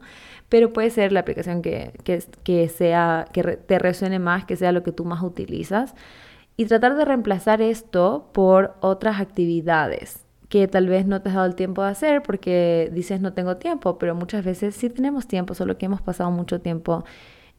pero 0.50 0.74
puede 0.74 0.90
ser 0.90 1.14
la 1.14 1.22
aplicación 1.22 1.62
que, 1.62 1.94
que, 2.04 2.68
sea, 2.68 3.26
que 3.32 3.42
te 3.42 3.80
resuene 3.80 4.20
más, 4.20 4.46
que 4.46 4.58
sea 4.58 4.74
lo 4.74 4.84
que 4.84 4.92
tú 4.92 5.06
más 5.06 5.24
utilizas 5.24 5.96
y 6.58 6.66
tratar 6.66 6.96
de 6.96 7.06
reemplazar 7.06 7.62
esto 7.62 8.30
por 8.34 8.76
otras 8.82 9.20
actividades 9.20 10.26
que 10.50 10.68
tal 10.68 10.88
vez 10.88 11.06
no 11.06 11.22
te 11.22 11.30
has 11.30 11.36
dado 11.36 11.48
el 11.48 11.56
tiempo 11.56 11.84
de 11.84 11.90
hacer 11.90 12.22
porque 12.22 12.90
dices 12.94 13.20
no 13.20 13.34
tengo 13.34 13.58
tiempo, 13.58 13.98
pero 13.98 14.16
muchas 14.16 14.46
veces 14.46 14.76
sí 14.76 14.90
tenemos 14.90 15.28
tiempo, 15.28 15.54
solo 15.54 15.78
que 15.78 15.88
hemos 15.88 16.02
pasado 16.02 16.32
mucho 16.32 16.62
tiempo 16.62 17.04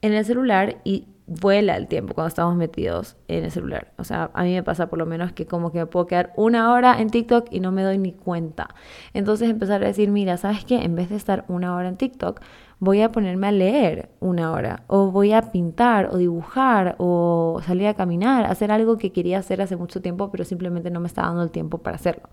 en 0.03 0.13
el 0.13 0.25
celular 0.25 0.77
y 0.85 1.09
vuela 1.27 1.77
el 1.77 1.89
tiempo 1.89 2.15
cuando 2.15 2.29
estamos 2.29 2.57
metidos 2.57 3.17
en 3.29 3.45
el 3.45 3.51
celular. 3.51 3.93
O 3.99 4.05
sea, 4.05 4.31
a 4.33 4.45
mí 4.45 4.53
me 4.55 4.63
pasa 4.63 4.87
por 4.89 4.99
lo 4.99 5.07
menos 5.07 5.33
que 5.33 5.47
como 5.47 5.73
que 5.73 5.79
me 5.79 5.87
puedo 5.87 6.07
quedar 6.07 6.33
una 6.37 6.73
hora 6.73 7.01
en 7.01 7.11
TikTok 7.11 7.49
y 7.51 7.61
no 7.61 7.73
me 7.73 7.83
doy 7.83 7.99
ni 7.99 8.13
cuenta. 8.13 8.69
Entonces 9.13 9.51
empezar 9.51 9.83
a 9.83 9.87
decir, 9.87 10.11
mira, 10.11 10.37
¿sabes 10.37 10.65
qué? 10.65 10.77
En 10.77 10.95
vez 10.95 11.11
de 11.11 11.17
estar 11.17 11.45
una 11.49 11.75
hora 11.75 11.89
en 11.89 11.97
TikTok, 11.97 12.41
voy 12.79 13.01
a 13.01 13.11
ponerme 13.11 13.47
a 13.47 13.53
leer 13.53 14.11
una 14.21 14.53
hora, 14.53 14.85
o 14.87 15.11
voy 15.11 15.33
a 15.33 15.51
pintar, 15.51 16.11
o 16.13 16.19
dibujar, 16.19 16.95
o 16.99 17.61
salir 17.65 17.87
a 17.87 17.95
caminar, 17.95 18.45
hacer 18.45 18.71
algo 18.71 18.99
que 18.99 19.13
quería 19.13 19.39
hacer 19.39 19.63
hace 19.63 19.77
mucho 19.77 20.03
tiempo, 20.03 20.31
pero 20.31 20.45
simplemente 20.45 20.91
no 20.91 21.01
me 21.01 21.07
estaba 21.07 21.29
dando 21.29 21.43
el 21.43 21.51
tiempo 21.51 21.79
para 21.79 21.97
hacerlo. 21.97 22.29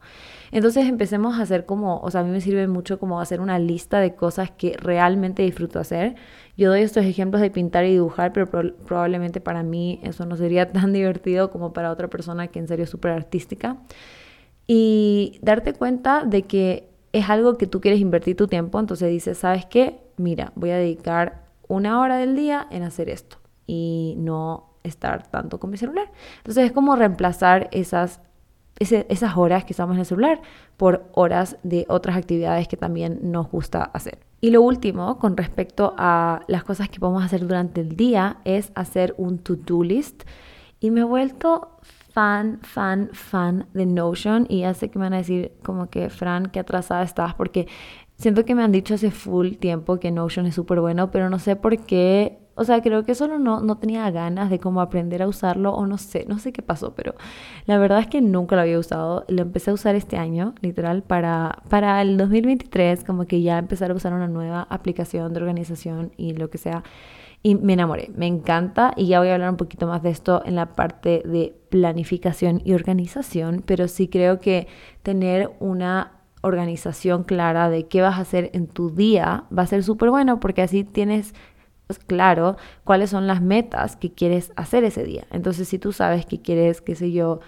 Entonces 0.52 0.88
empecemos 0.88 1.40
a 1.40 1.44
hacer 1.44 1.66
como, 1.66 2.00
o 2.02 2.12
sea, 2.12 2.22
a 2.22 2.24
mí 2.24 2.30
me 2.30 2.42
sirve 2.42 2.68
mucho 2.68 3.00
como 3.00 3.22
hacer 3.22 3.40
una 3.40 3.58
lista 3.58 4.00
de 4.00 4.16
cosas 4.16 4.52
que 4.52 4.76
realmente 4.78 5.44
disfruto 5.44 5.80
hacer. 5.80 6.16
Yo 6.58 6.70
doy 6.70 6.82
estos 6.82 7.06
ejemplos 7.06 7.42
de 7.42 7.50
pintar 7.50 7.86
y 7.86 7.92
dibujar, 7.92 8.34
pero 8.34 8.50
probablemente 8.50 9.40
para 9.40 9.64
mí 9.64 10.00
eso 10.04 10.26
no 10.26 10.36
sería 10.36 10.72
tan 10.74 10.92
divertido 10.92 11.52
como 11.52 11.72
para 11.74 11.90
otra 11.90 12.10
persona 12.10 12.48
que 12.48 12.60
en 12.60 12.68
serio 12.68 12.84
es 12.84 12.90
súper 12.90 13.12
artística. 13.12 13.78
Y 14.68 15.40
darte 15.42 15.74
cuenta 15.74 16.24
de 16.26 16.44
que 16.44 16.93
es 17.14 17.30
algo 17.30 17.58
que 17.58 17.68
tú 17.68 17.80
quieres 17.80 18.02
invertir 18.02 18.36
tu 18.36 18.48
tiempo, 18.48 18.80
entonces 18.80 19.10
dices, 19.10 19.38
¿sabes 19.38 19.66
qué? 19.66 20.02
Mira, 20.18 20.52
voy 20.56 20.72
a 20.72 20.78
dedicar 20.78 21.44
una 21.68 22.02
hora 22.02 22.18
del 22.18 22.36
día 22.36 22.68
en 22.72 22.84
hacer 22.84 23.08
esto 23.08 23.38
y 23.68 24.16
no 24.18 24.72
estar 24.84 25.28
tanto 25.28 25.60
con 25.60 25.70
mi 25.70 25.78
celular. 25.78 26.12
Entonces 26.38 26.66
es 26.66 26.72
como 26.72 26.96
reemplazar 26.96 27.70
esas, 27.72 28.20
esas 28.80 29.38
horas 29.38 29.64
que 29.64 29.74
estamos 29.74 29.94
en 29.96 30.02
el 30.02 30.06
celular 30.06 30.42
por 30.76 31.06
horas 31.14 31.58
de 31.64 31.86
otras 31.88 32.18
actividades 32.18 32.68
que 32.68 32.78
también 32.78 33.20
nos 33.32 33.50
gusta 33.50 33.84
hacer. 33.84 34.20
Y 34.42 34.50
lo 34.50 34.62
último, 34.62 35.20
con 35.20 35.38
respecto 35.38 35.94
a 35.98 36.42
las 36.48 36.64
cosas 36.64 36.90
que 36.90 37.00
podemos 37.00 37.24
hacer 37.24 37.48
durante 37.48 37.82
el 37.82 37.96
día, 37.96 38.38
es 38.44 38.72
hacer 38.76 39.14
un 39.18 39.38
to-do 39.38 39.84
list. 39.84 40.24
Y 40.82 40.92
me 40.92 41.02
he 41.02 41.06
vuelto 41.06 41.78
fan, 42.14 42.60
fan, 42.62 43.10
fan 43.12 43.66
de 43.74 43.88
Notion 43.88 44.46
y 44.48 44.60
ya 44.60 44.74
sé 44.76 44.90
que 44.90 45.00
me 45.00 45.06
van 45.06 45.14
a 45.14 45.18
decir 45.18 45.54
como 45.64 45.90
que, 45.90 46.10
Fran, 46.10 46.46
qué 46.46 46.60
atrasada 46.60 47.02
estás 47.04 47.34
porque 47.34 47.68
siento 48.18 48.46
que 48.46 48.54
me 48.54 48.64
han 48.64 48.72
dicho 48.72 48.94
hace 48.94 49.10
full 49.10 49.54
tiempo 49.54 50.00
que 50.00 50.12
Notion 50.12 50.46
es 50.46 50.54
súper 50.54 50.80
bueno, 50.80 51.10
pero 51.10 51.32
no 51.32 51.40
sé 51.40 51.56
por 51.56 51.76
qué, 51.80 52.38
o 52.54 52.66
sea, 52.66 52.84
creo 52.84 53.04
que 53.04 53.16
solo 53.16 53.40
no, 53.40 53.62
no 53.62 53.80
tenía 53.80 54.10
ganas 54.12 54.52
de 54.52 54.60
cómo 54.60 54.80
aprender 54.82 55.24
a 55.24 55.28
usarlo 55.28 55.74
o 55.74 55.88
no 55.88 55.98
sé, 55.98 56.26
no 56.28 56.38
sé 56.38 56.54
qué 56.54 56.62
pasó, 56.62 56.94
pero 56.94 57.16
la 57.66 57.80
verdad 57.80 58.00
es 58.00 58.08
que 58.08 58.22
nunca 58.22 58.56
lo 58.56 58.62
había 58.62 58.78
usado, 58.78 59.26
lo 59.28 59.42
empecé 59.42 59.72
a 59.72 59.74
usar 59.74 59.96
este 59.96 60.18
año, 60.18 60.54
literal, 60.62 61.02
para, 61.02 61.64
para 61.68 62.00
el 62.04 62.18
2023, 62.18 63.04
como 63.06 63.26
que 63.26 63.42
ya 63.42 63.58
empezar 63.58 63.90
a 63.90 63.96
usar 63.96 64.14
una 64.14 64.28
nueva 64.28 64.68
aplicación 64.70 65.34
de 65.34 65.40
organización 65.40 66.12
y 66.16 66.34
lo 66.34 66.52
que 66.52 66.60
sea 66.60 66.84
y 67.46 67.56
me 67.56 67.74
enamoré, 67.74 68.10
me 68.16 68.26
encanta 68.26 68.94
y 68.96 69.08
ya 69.08 69.20
voy 69.20 69.28
a 69.28 69.34
hablar 69.34 69.50
un 69.50 69.58
poquito 69.58 69.86
más 69.86 70.02
de 70.02 70.10
esto 70.10 70.42
en 70.46 70.56
la 70.56 70.74
parte 70.74 71.22
de 71.26 71.54
planificación 71.70 72.62
y 72.64 72.74
organización, 72.74 73.62
pero 73.66 73.90
sí 73.90 74.08
creo 74.08 74.40
que 74.40 74.68
tener 75.04 75.52
una 75.60 76.14
organización 76.42 77.24
clara 77.24 77.70
de 77.70 77.88
qué 77.88 78.02
vas 78.02 78.18
a 78.18 78.22
hacer 78.22 78.50
en 78.54 78.68
tu 78.68 78.90
día 78.92 79.44
va 79.56 79.64
a 79.64 79.68
ser 79.68 79.84
súper 79.84 80.10
bueno 80.10 80.40
porque 80.40 80.62
así 80.62 80.86
tienes 80.86 81.34
pues, 81.88 82.00
claro 82.00 82.56
cuáles 82.86 83.10
son 83.10 83.28
las 83.28 83.42
metas 83.42 83.98
que 83.98 84.12
quieres 84.14 84.54
hacer 84.56 84.86
ese 84.86 85.04
día. 85.04 85.26
Entonces 85.32 85.68
si 85.68 85.80
tú 85.80 85.92
sabes 85.92 86.26
que 86.26 86.42
quieres, 86.42 86.82
qué 86.82 86.96
sé 86.96 87.12
yo, 87.12 87.42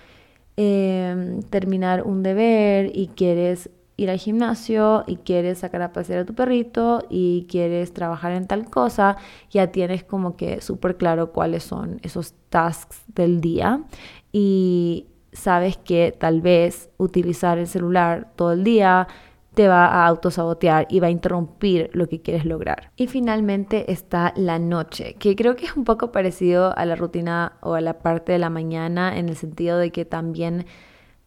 em, 0.58 1.42
terminar 1.44 2.04
un 2.04 2.22
deber 2.22 2.92
y 2.94 3.08
quieres 3.08 3.70
ir 3.98 4.10
al 4.10 4.18
gimnasio 4.18 5.04
y 5.08 5.18
quieres 5.18 5.60
sacar 5.60 5.82
a 5.82 5.94
pasear 5.94 6.20
a 6.20 6.26
tu 6.26 6.34
perrito 6.34 7.06
y 7.10 7.46
quieres 7.50 7.94
trabajar 7.94 8.34
en 8.34 8.48
tal 8.48 8.70
cosa, 8.70 9.18
ya 9.50 9.68
tienes 9.68 10.04
como 10.04 10.36
que 10.36 10.62
súper 10.62 10.98
claro 10.98 11.32
cuáles 11.32 11.64
son 11.64 12.00
esos 12.04 12.34
tasks 12.50 13.02
del 13.08 13.42
día 13.42 13.84
y 14.32 15.08
sabes 15.32 15.78
que 15.78 16.16
tal 16.18 16.42
vez 16.42 16.90
utilizar 16.98 17.58
el 17.58 17.68
celular 17.68 18.32
todo 18.36 18.54
el 18.54 18.64
día 18.64 19.08
te 19.54 19.70
va 19.70 19.86
a 19.86 20.08
autosabotear 20.08 20.86
y 20.90 21.00
va 21.00 21.08
a 21.08 21.12
interrumpir 21.12 21.90
lo 21.94 22.08
que 22.08 22.22
quieres 22.22 22.46
lograr. 22.46 22.92
Y 22.98 23.08
finalmente 23.08 23.92
está 23.92 24.34
la 24.36 24.60
noche, 24.60 25.16
que 25.18 25.36
creo 25.36 25.56
que 25.56 25.66
es 25.66 25.78
un 25.78 25.86
poco 25.86 26.12
parecido 26.12 26.78
a 26.78 26.86
la 26.86 26.96
rutina 26.96 27.54
o 27.62 27.74
a 27.74 27.82
la 27.82 28.00
parte 28.00 28.34
de 28.34 28.40
la 28.40 28.50
mañana 28.50 29.18
en 29.18 29.30
el 29.30 29.38
sentido 29.38 29.78
de 29.78 29.92
que 29.92 30.04
también 30.04 30.66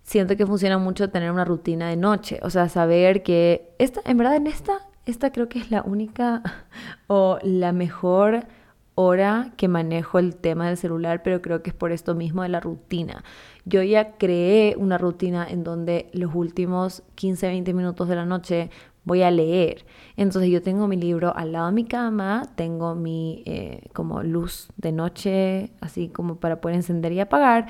siento 0.09 0.39
que 0.39 0.47
funciona 0.47 0.79
mucho 0.79 1.11
tener 1.11 1.31
una 1.31 1.45
rutina 1.45 1.91
de 1.91 1.97
noche, 1.97 2.41
o 2.43 2.49
sea, 2.49 2.71
saber 2.71 3.23
que 3.23 3.75
esta, 3.79 4.01
en 4.07 4.17
verdad 4.17 4.37
en 4.37 4.47
esta, 4.47 4.89
esta 5.05 5.33
creo 5.33 5.51
que 5.51 5.59
es 5.59 5.71
la 5.71 5.83
única 5.83 6.43
o 7.09 7.39
la 7.43 7.73
mejor 7.73 8.47
hora 8.95 9.53
que 9.59 9.69
manejo 9.69 10.19
el 10.19 10.35
tema 10.35 10.69
del 10.69 10.79
celular, 10.79 11.23
pero 11.23 11.43
creo 11.43 11.63
que 11.63 11.71
es 11.71 11.77
por 11.77 11.93
esto 11.93 12.15
mismo 12.15 12.43
de 12.43 12.49
la 12.49 12.59
rutina. 12.59 13.23
Yo 13.67 13.83
ya 13.83 14.17
creé 14.17 14.77
una 14.79 14.97
rutina 14.97 15.47
en 15.47 15.63
donde 15.63 16.09
los 16.15 16.35
últimos 16.35 17.03
15, 17.15 17.47
20 17.47 17.75
minutos 17.75 18.09
de 18.09 18.17
la 18.17 18.25
noche 18.25 18.71
voy 19.05 19.23
a 19.23 19.31
leer. 19.31 19.85
Entonces 20.17 20.51
yo 20.51 20.63
tengo 20.63 20.89
mi 20.89 20.97
libro 20.97 21.37
al 21.37 21.53
lado 21.53 21.67
de 21.67 21.73
mi 21.73 21.85
cama, 21.85 22.49
tengo 22.57 22.95
mi 22.95 23.43
eh, 23.45 23.89
como 23.93 24.23
luz 24.23 24.69
de 24.79 24.93
noche, 24.93 25.71
así 25.83 26.09
como 26.09 26.37
para 26.37 26.63
poder 26.63 26.77
encender 26.77 27.13
y 27.13 27.21
apagar. 27.21 27.67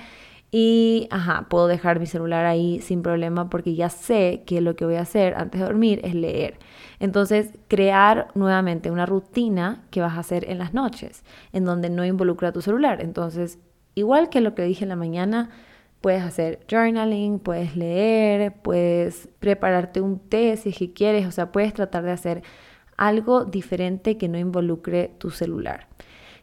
Y, 0.50 1.08
ajá, 1.10 1.46
puedo 1.50 1.66
dejar 1.66 2.00
mi 2.00 2.06
celular 2.06 2.46
ahí 2.46 2.80
sin 2.80 3.02
problema 3.02 3.50
porque 3.50 3.74
ya 3.74 3.90
sé 3.90 4.44
que 4.46 4.62
lo 4.62 4.76
que 4.76 4.86
voy 4.86 4.94
a 4.94 5.02
hacer 5.02 5.34
antes 5.34 5.60
de 5.60 5.66
dormir 5.66 6.00
es 6.04 6.14
leer. 6.14 6.58
Entonces, 7.00 7.52
crear 7.68 8.28
nuevamente 8.34 8.90
una 8.90 9.04
rutina 9.04 9.84
que 9.90 10.00
vas 10.00 10.16
a 10.16 10.20
hacer 10.20 10.50
en 10.50 10.58
las 10.58 10.72
noches, 10.72 11.22
en 11.52 11.64
donde 11.64 11.90
no 11.90 12.04
involucra 12.04 12.52
tu 12.52 12.62
celular. 12.62 13.02
Entonces, 13.02 13.58
igual 13.94 14.30
que 14.30 14.40
lo 14.40 14.54
que 14.54 14.62
dije 14.62 14.84
en 14.84 14.88
la 14.88 14.96
mañana, 14.96 15.50
puedes 16.00 16.22
hacer 16.22 16.60
journaling, 16.70 17.40
puedes 17.40 17.76
leer, 17.76 18.54
puedes 18.62 19.28
prepararte 19.40 20.00
un 20.00 20.18
té 20.18 20.56
si 20.56 20.70
es 20.70 20.78
que 20.78 20.92
quieres, 20.92 21.26
o 21.26 21.30
sea, 21.30 21.52
puedes 21.52 21.74
tratar 21.74 22.04
de 22.04 22.12
hacer 22.12 22.42
algo 22.96 23.44
diferente 23.44 24.16
que 24.16 24.28
no 24.28 24.38
involucre 24.38 25.10
tu 25.18 25.30
celular. 25.30 25.88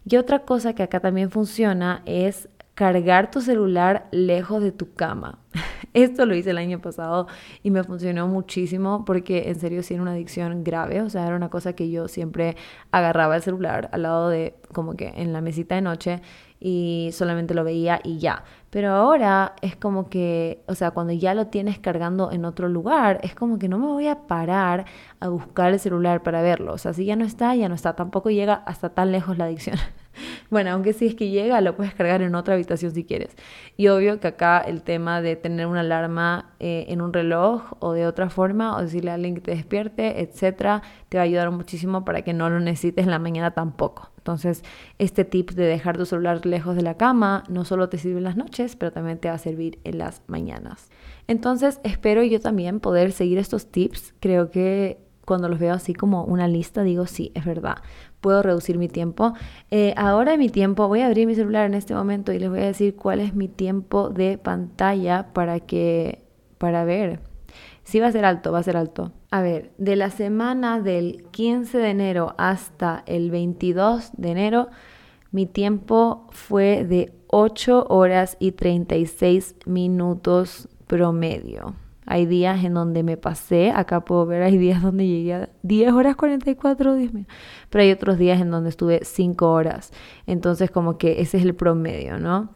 Y 0.07 0.17
otra 0.17 0.39
cosa 0.39 0.73
que 0.75 0.83
acá 0.83 0.99
también 0.99 1.31
funciona 1.31 2.03
es 2.05 2.47
cargar 2.75 3.31
tu 3.31 3.41
celular 3.41 4.07
lejos 4.11 4.61
de 4.61 4.71
tu 4.71 4.93
cama. 4.93 5.39
Esto 5.93 6.25
lo 6.25 6.35
hice 6.35 6.51
el 6.51 6.57
año 6.57 6.81
pasado 6.81 7.27
y 7.63 7.71
me 7.71 7.83
funcionó 7.85 8.27
muchísimo 8.27 9.05
porque 9.05 9.49
en 9.49 9.59
serio 9.59 9.81
sí 9.81 9.93
era 9.93 10.03
una 10.03 10.11
adicción 10.11 10.63
grave, 10.63 11.01
o 11.01 11.09
sea, 11.09 11.25
era 11.25 11.37
una 11.37 11.49
cosa 11.49 11.73
que 11.73 11.89
yo 11.89 12.09
siempre 12.09 12.57
agarraba 12.91 13.37
el 13.37 13.41
celular 13.41 13.89
al 13.93 14.03
lado 14.03 14.27
de 14.27 14.55
como 14.73 14.95
que 14.95 15.13
en 15.15 15.31
la 15.31 15.39
mesita 15.39 15.75
de 15.75 15.81
noche 15.81 16.21
y 16.59 17.11
solamente 17.13 17.53
lo 17.53 17.63
veía 17.63 18.01
y 18.03 18.17
ya. 18.19 18.43
Pero 18.71 18.91
ahora 18.91 19.55
es 19.61 19.77
como 19.77 20.09
que, 20.09 20.61
o 20.67 20.75
sea, 20.75 20.91
cuando 20.91 21.13
ya 21.13 21.33
lo 21.33 21.47
tienes 21.47 21.79
cargando 21.79 22.31
en 22.31 22.43
otro 22.43 22.67
lugar, 22.67 23.19
es 23.23 23.35
como 23.35 23.57
que 23.57 23.69
no 23.69 23.77
me 23.77 23.87
voy 23.87 24.07
a 24.07 24.27
parar 24.27 24.85
a 25.21 25.29
buscar 25.29 25.71
el 25.71 25.79
celular 25.79 26.23
para 26.23 26.41
verlo. 26.41 26.73
O 26.73 26.77
sea, 26.77 26.91
si 26.91 27.05
ya 27.05 27.15
no 27.15 27.23
está, 27.23 27.55
ya 27.55 27.69
no 27.69 27.75
está. 27.75 27.95
Tampoco 27.95 28.31
llega 28.31 28.55
hasta 28.55 28.89
tan 28.89 29.11
lejos 29.13 29.37
la 29.37 29.45
adicción. 29.45 29.77
Bueno, 30.49 30.71
aunque 30.71 30.93
si 30.93 31.07
es 31.07 31.15
que 31.15 31.29
llega, 31.29 31.59
lo 31.61 31.75
puedes 31.75 31.93
cargar 31.93 32.21
en 32.21 32.35
otra 32.35 32.53
habitación 32.53 32.91
si 32.91 33.03
quieres. 33.03 33.35
Y 33.77 33.87
obvio 33.87 34.19
que 34.19 34.27
acá 34.27 34.59
el 34.59 34.83
tema 34.83 35.21
de 35.21 35.35
tener 35.35 35.67
una 35.67 35.81
alarma 35.81 36.53
eh, 36.59 36.85
en 36.89 37.01
un 37.01 37.13
reloj 37.13 37.73
o 37.79 37.93
de 37.93 38.05
otra 38.05 38.29
forma, 38.29 38.77
o 38.77 38.81
decirle 38.81 39.11
a 39.11 39.15
alguien 39.15 39.35
que 39.35 39.41
te 39.41 39.51
despierte, 39.51 40.21
etcétera, 40.21 40.81
te 41.09 41.17
va 41.17 41.23
a 41.23 41.25
ayudar 41.25 41.51
muchísimo 41.51 42.05
para 42.05 42.21
que 42.21 42.33
no 42.33 42.49
lo 42.49 42.59
necesites 42.59 43.05
en 43.05 43.11
la 43.11 43.19
mañana 43.19 43.51
tampoco. 43.51 44.11
Entonces, 44.17 44.63
este 44.97 45.23
tip 45.23 45.51
de 45.51 45.65
dejar 45.65 45.97
tu 45.97 46.05
celular 46.05 46.45
lejos 46.45 46.75
de 46.75 46.81
la 46.81 46.95
cama 46.95 47.43
no 47.47 47.63
solo 47.63 47.89
te 47.89 47.97
sirve 47.97 48.17
en 48.17 48.23
las 48.23 48.37
noches, 48.37 48.75
pero 48.75 48.91
también 48.91 49.19
te 49.19 49.29
va 49.29 49.35
a 49.35 49.39
servir 49.39 49.79
en 49.83 49.99
las 49.99 50.21
mañanas. 50.27 50.89
Entonces, 51.27 51.79
espero 51.83 52.23
yo 52.23 52.39
también 52.39 52.79
poder 52.79 53.11
seguir 53.11 53.37
estos 53.37 53.71
tips. 53.71 54.15
Creo 54.19 54.49
que 54.49 54.99
cuando 55.25 55.49
los 55.49 55.59
veo 55.59 55.73
así 55.73 55.93
como 55.93 56.23
una 56.23 56.47
lista, 56.47 56.83
digo, 56.83 57.07
sí, 57.07 57.31
es 57.35 57.45
verdad, 57.45 57.77
puedo 58.25 58.41
reducir 58.41 58.79
mi 58.79 58.87
tiempo. 58.87 59.35
Eh, 59.69 59.93
ahora 59.97 60.35
mi 60.35 60.49
tiempo, 60.49 60.87
voy 60.87 61.01
a 61.01 61.05
abrir 61.05 61.27
mi 61.27 61.35
celular 61.35 61.67
en 61.67 61.75
este 61.75 61.93
momento 61.93 62.33
y 62.33 62.39
les 62.39 62.49
voy 62.49 62.61
a 62.61 62.65
decir 62.65 62.95
cuál 62.95 63.19
es 63.19 63.35
mi 63.35 63.47
tiempo 63.47 64.09
de 64.09 64.39
pantalla 64.39 65.27
para 65.31 65.59
que, 65.59 66.23
para 66.57 66.85
ver. 66.85 67.19
Sí 67.83 67.99
va 67.99 68.07
a 68.07 68.11
ser 68.11 68.25
alto, 68.25 68.51
va 68.51 68.57
a 68.57 68.63
ser 68.63 68.77
alto. 68.77 69.11
A 69.29 69.43
ver, 69.43 69.73
de 69.77 69.95
la 69.95 70.09
semana 70.09 70.81
del 70.81 71.27
15 71.29 71.77
de 71.77 71.89
enero 71.91 72.33
hasta 72.39 73.03
el 73.05 73.29
22 73.29 74.09
de 74.17 74.31
enero, 74.31 74.69
mi 75.29 75.45
tiempo 75.45 76.25
fue 76.31 76.83
de 76.83 77.13
8 77.27 77.85
horas 77.89 78.37
y 78.39 78.53
36 78.53 79.53
minutos 79.67 80.67
promedio. 80.87 81.75
Hay 82.05 82.25
días 82.25 82.63
en 82.63 82.73
donde 82.73 83.03
me 83.03 83.17
pasé, 83.17 83.71
acá 83.71 84.01
puedo 84.01 84.25
ver, 84.25 84.43
hay 84.43 84.57
días 84.57 84.81
donde 84.81 85.07
llegué 85.07 85.33
a 85.33 85.49
10 85.63 85.93
horas 85.93 86.15
44, 86.15 86.95
Dios 86.95 87.13
mío. 87.13 87.25
Pero 87.69 87.83
hay 87.83 87.91
otros 87.91 88.17
días 88.17 88.41
en 88.41 88.51
donde 88.51 88.69
estuve 88.69 89.01
5 89.03 89.51
horas. 89.51 89.91
Entonces 90.27 90.71
como 90.71 90.97
que 90.97 91.21
ese 91.21 91.37
es 91.37 91.43
el 91.43 91.55
promedio, 91.55 92.19
¿no? 92.19 92.49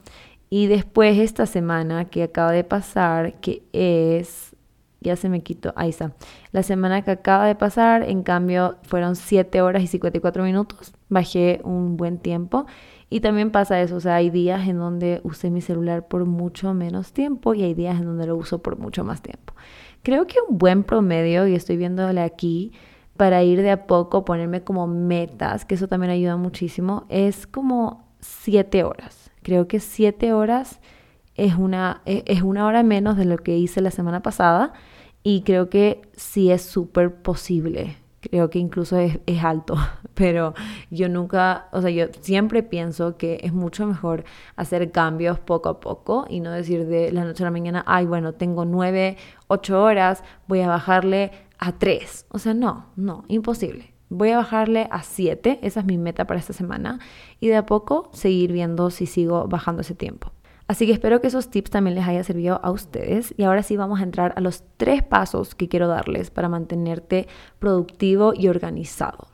Y 0.50 0.68
después 0.68 1.18
esta 1.18 1.46
semana 1.46 2.06
que 2.06 2.24
acaba 2.24 2.52
de 2.52 2.64
pasar, 2.64 3.40
que 3.40 3.64
es 3.74 4.56
ya 5.02 5.16
se 5.16 5.30
me 5.30 5.42
quitó, 5.42 5.74
ahí 5.76 5.90
está. 5.90 6.14
La 6.52 6.64
semana 6.64 7.04
que 7.04 7.12
acaba 7.12 7.46
de 7.46 7.56
pasar, 7.56 8.04
en 8.04 8.24
cambio, 8.24 8.76
fueron 8.84 9.16
7 9.16 9.62
horas 9.62 9.82
y 9.84 9.88
54 9.88 10.44
minutos. 10.44 10.94
Bajé 11.08 11.62
un 11.64 11.96
buen 11.96 12.18
tiempo. 12.18 12.66
Y 13.10 13.22
también 13.22 13.52
pasa 13.52 13.82
eso, 13.82 13.96
o 13.96 14.00
sea, 14.00 14.16
hay 14.16 14.30
días 14.30 14.68
en 14.68 14.78
donde 14.78 15.20
usé 15.24 15.50
mi 15.50 15.62
celular 15.62 16.08
por 16.08 16.26
mucho 16.26 16.74
menos 16.74 17.12
tiempo 17.12 17.56
y 17.56 17.64
hay 17.64 17.74
días 17.74 18.00
en 18.00 18.06
donde 18.06 18.28
lo 18.28 18.36
uso 18.36 18.62
por 18.62 18.78
mucho 18.78 19.04
más 19.04 19.22
tiempo. 19.22 19.54
Creo 20.04 20.28
que 20.28 20.36
un 20.48 20.58
buen 20.58 20.84
promedio, 20.84 21.48
y 21.48 21.56
estoy 21.56 21.78
viéndole 21.78 22.22
aquí, 22.22 22.72
para 23.18 23.44
ir 23.44 23.62
de 23.62 23.72
a 23.72 23.88
poco, 23.88 24.24
ponerme 24.24 24.64
como 24.64 24.88
metas, 24.88 25.66
que 25.66 25.76
eso 25.76 25.88
también 25.88 26.12
ayuda 26.12 26.38
muchísimo, 26.38 27.06
es 27.10 27.48
como 27.48 28.08
7 28.22 28.84
horas. 28.84 29.32
Creo 29.42 29.68
que 29.68 29.80
7 29.80 30.32
horas 30.32 30.80
es 31.36 31.56
una, 31.56 32.02
e, 32.06 32.24
es 32.28 32.44
una 32.44 32.66
hora 32.66 32.84
menos 32.84 33.18
de 33.18 33.26
lo 33.26 33.38
que 33.38 33.58
hice 33.58 33.82
la 33.82 33.92
semana 33.92 34.22
pasada 34.22 34.74
y 35.24 35.42
creo 35.42 35.70
que 35.70 36.02
sí 36.16 36.52
es 36.52 36.62
súper 36.62 37.22
posible. 37.22 37.98
Creo 38.22 38.50
que 38.50 38.60
incluso 38.60 38.98
es, 38.98 39.20
es, 39.26 39.44
alto, 39.44 39.76
pero 40.14 40.54
yo 40.90 41.08
nunca, 41.08 41.68
o 41.72 41.82
sea, 41.82 41.90
yo 41.90 42.08
siempre 42.20 42.64
pienso 42.64 43.18
que 43.18 43.40
es 43.44 43.54
mucho 43.54 43.86
mejor 43.88 44.26
hacer 44.56 44.92
cambios 44.92 45.40
poco 45.40 45.70
a 45.70 45.80
poco 45.80 46.26
y 46.30 46.42
no 46.42 46.52
decir 46.52 46.86
de 46.86 47.12
la 47.12 47.24
noche 47.24 47.44
a 47.44 47.48
la 47.48 47.52
mañana, 47.52 47.84
ay, 47.88 48.06
bueno, 48.06 48.34
tengo 48.34 48.66
nueve, 48.66 49.18
ocho 49.48 49.82
horas, 49.82 50.24
voy 50.48 50.62
a 50.62 50.68
bajarle 50.68 51.32
a 51.60 51.74
tres. 51.74 52.26
O 52.30 52.40
sea, 52.40 52.54
no, 52.54 52.88
no, 52.96 53.26
imposible. 53.28 53.94
Voy 54.10 54.32
a 54.32 54.38
bajarle 54.38 54.88
a 54.90 55.04
siete, 55.04 55.60
esa 55.62 55.82
es 55.82 55.86
mi 55.86 55.98
meta 56.00 56.26
para 56.26 56.40
esta 56.40 56.54
semana, 56.54 57.00
y 57.40 57.48
de 57.48 57.58
a 57.58 57.66
poco 57.66 58.10
seguir 58.12 58.52
viendo 58.52 58.90
si 58.90 59.06
sigo 59.06 59.48
bajando 59.48 59.82
ese 59.82 59.94
tiempo. 59.94 60.32
Así 60.70 60.86
que 60.86 60.92
espero 60.92 61.20
que 61.20 61.26
esos 61.26 61.50
tips 61.50 61.72
también 61.72 61.96
les 61.96 62.08
haya 62.08 62.24
servido 62.24 62.60
a 62.64 62.70
ustedes. 62.70 63.34
Y 63.38 63.44
ahora 63.44 63.64
sí 63.64 63.76
vamos 63.76 64.00
a 64.00 64.04
entrar 64.04 64.34
a 64.36 64.40
los 64.40 64.64
tres 64.78 65.02
pasos 65.02 65.56
que 65.56 65.68
quiero 65.68 65.88
darles 65.88 66.30
para 66.30 66.48
mantenerte 66.48 67.28
productivo 67.58 68.34
y 68.36 68.50
organizado. 68.50 69.30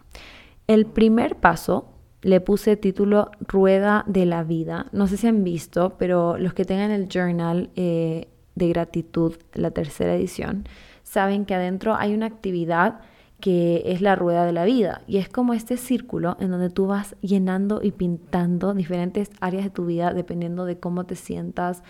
El 0.66 0.86
primer 0.86 1.36
paso 1.36 1.90
le 2.22 2.40
puse 2.40 2.78
título 2.78 3.32
Rueda 3.42 4.06
de 4.08 4.26
la 4.26 4.46
Vida. 4.46 4.86
No 4.94 5.08
sé 5.08 5.18
si 5.18 5.28
han 5.28 5.44
visto, 5.44 5.98
pero 5.98 6.38
los 6.38 6.54
que 6.54 6.64
tengan 6.64 6.92
el 6.92 7.10
journal 7.10 7.70
eh, 7.76 8.30
de 8.56 8.70
gratitud, 8.70 9.36
la 9.56 9.72
tercera 9.72 10.16
edición, 10.16 10.66
saben 11.04 11.44
que 11.44 11.54
adentro 11.54 11.96
hay 11.96 12.14
una 12.14 12.28
actividad 12.28 13.02
que 13.40 13.84
es 13.86 14.02
la 14.02 14.16
rueda 14.16 14.46
de 14.46 14.54
la 14.54 14.66
vida. 14.66 15.02
Y 15.08 15.18
es 15.18 15.30
como 15.30 15.54
este 15.54 15.78
círculo 15.78 16.38
en 16.40 16.52
donde 16.52 16.70
tú 16.70 16.88
vas 16.88 17.16
llenando 17.22 17.82
y 17.84 17.92
pintando 17.92 18.74
diferentes 18.74 19.30
áreas 19.40 19.66
de 19.66 19.70
tu 19.70 19.86
vida 19.86 20.14
dependiendo 20.14 20.66
de 20.66 20.80
cómo 20.80 21.06
te 21.06 21.16
sientas 21.16 21.84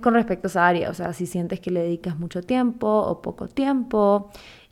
con 0.00 0.14
respecto 0.14 0.46
a 0.46 0.50
esa 0.50 0.66
área. 0.66 0.90
O 0.90 0.94
sea, 0.94 1.12
si 1.12 1.26
sientes 1.26 1.60
que 1.60 1.70
le 1.70 1.82
dedicas 1.82 2.18
mucho 2.18 2.42
tiempo 2.42 2.88
o 2.88 3.20
poco 3.20 3.48
tiempo. 3.48 4.30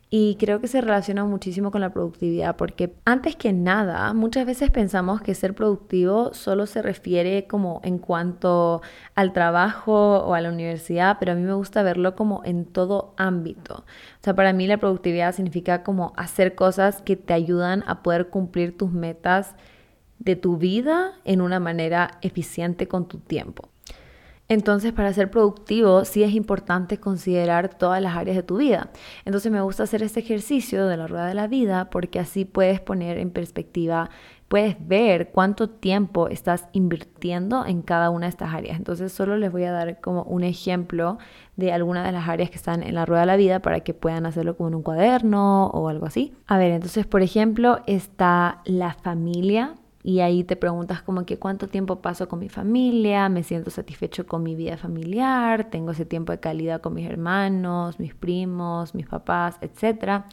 Y 0.09 0.37
creo 0.39 0.61
que 0.61 0.69
se 0.69 0.79
relaciona 0.79 1.25
muchísimo 1.25 1.69
con 1.69 1.81
la 1.81 1.91
productividad, 1.91 2.55
porque 2.55 2.95
antes 3.03 3.35
que 3.35 3.51
nada, 3.51 4.13
muchas 4.13 4.45
veces 4.45 4.71
pensamos 4.71 5.21
que 5.21 5.35
ser 5.35 5.53
productivo 5.53 6.33
solo 6.33 6.65
se 6.65 6.81
refiere 6.81 7.45
como 7.45 7.81
en 7.83 7.97
cuanto 7.97 8.81
al 9.15 9.33
trabajo 9.33 10.19
o 10.19 10.33
a 10.33 10.39
la 10.39 10.49
universidad, 10.49 11.17
pero 11.19 11.33
a 11.33 11.35
mí 11.35 11.41
me 11.41 11.53
gusta 11.53 11.83
verlo 11.83 12.15
como 12.15 12.41
en 12.45 12.63
todo 12.63 13.15
ámbito. 13.17 13.83
O 14.21 14.23
sea, 14.23 14.33
para 14.33 14.53
mí 14.53 14.65
la 14.65 14.77
productividad 14.77 15.35
significa 15.35 15.83
como 15.83 16.13
hacer 16.15 16.55
cosas 16.55 17.01
que 17.01 17.17
te 17.17 17.33
ayudan 17.33 17.83
a 17.85 18.01
poder 18.01 18.29
cumplir 18.29 18.77
tus 18.77 18.93
metas 18.93 19.55
de 20.19 20.37
tu 20.37 20.55
vida 20.55 21.15
en 21.25 21.41
una 21.41 21.59
manera 21.59 22.11
eficiente 22.21 22.87
con 22.87 23.09
tu 23.09 23.17
tiempo. 23.19 23.69
Entonces, 24.49 24.93
para 24.93 25.11
ser 25.11 25.29
productivo, 25.29 26.05
sí 26.05 26.23
es 26.23 26.33
importante 26.33 26.99
considerar 26.99 27.69
todas 27.77 28.01
las 28.01 28.15
áreas 28.15 28.37
de 28.37 28.43
tu 28.43 28.57
vida. 28.57 28.89
Entonces, 29.25 29.51
me 29.51 29.61
gusta 29.61 29.83
hacer 29.83 30.03
este 30.03 30.21
ejercicio 30.21 30.87
de 30.87 30.95
la 30.95 31.07
rueda 31.07 31.27
de 31.27 31.33
la 31.33 31.47
vida 31.47 31.89
porque 31.89 32.19
así 32.19 32.45
puedes 32.45 32.79
poner 32.79 33.17
en 33.17 33.31
perspectiva, 33.31 34.09
puedes 34.47 34.77
ver 34.87 35.31
cuánto 35.31 35.69
tiempo 35.69 36.29
estás 36.29 36.67
invirtiendo 36.71 37.65
en 37.65 37.81
cada 37.81 38.09
una 38.09 38.27
de 38.27 38.29
estas 38.29 38.53
áreas. 38.53 38.77
Entonces, 38.77 39.11
solo 39.11 39.35
les 39.37 39.51
voy 39.51 39.65
a 39.65 39.73
dar 39.73 39.99
como 39.99 40.23
un 40.23 40.45
ejemplo 40.45 41.17
de 41.57 41.73
algunas 41.73 42.05
de 42.05 42.13
las 42.13 42.29
áreas 42.29 42.49
que 42.49 42.55
están 42.55 42.83
en 42.83 42.95
la 42.95 43.05
rueda 43.05 43.21
de 43.21 43.27
la 43.27 43.35
vida 43.35 43.59
para 43.59 43.81
que 43.81 43.93
puedan 43.93 44.25
hacerlo 44.25 44.55
como 44.55 44.69
en 44.69 44.75
un 44.75 44.83
cuaderno 44.83 45.67
o 45.67 45.89
algo 45.89 46.05
así. 46.05 46.33
A 46.47 46.57
ver, 46.57 46.71
entonces, 46.71 47.05
por 47.05 47.21
ejemplo, 47.21 47.81
está 47.85 48.61
la 48.63 48.93
familia 48.93 49.75
y 50.07 50.21
ahí 50.21 50.45
te 50.45 50.55
preguntas 50.55 51.01
como 51.01 51.25
que 51.25 51.37
cuánto 51.37 51.67
tiempo 51.67 52.01
paso 52.01 52.29
con 52.29 52.39
mi 52.39 52.47
familia, 52.47 53.27
me 53.27 53.43
siento 53.43 53.71
satisfecho 53.71 54.25
con 54.25 54.41
mi 54.41 54.55
vida 54.55 54.77
familiar, 54.77 55.69
tengo 55.69 55.91
ese 55.91 56.05
tiempo 56.05 56.31
de 56.31 56.39
calidad 56.39 56.79
con 56.79 56.93
mis 56.93 57.05
hermanos, 57.05 57.99
mis 57.99 58.15
primos, 58.15 58.95
mis 58.95 59.05
papás, 59.05 59.57
etc. 59.59 60.23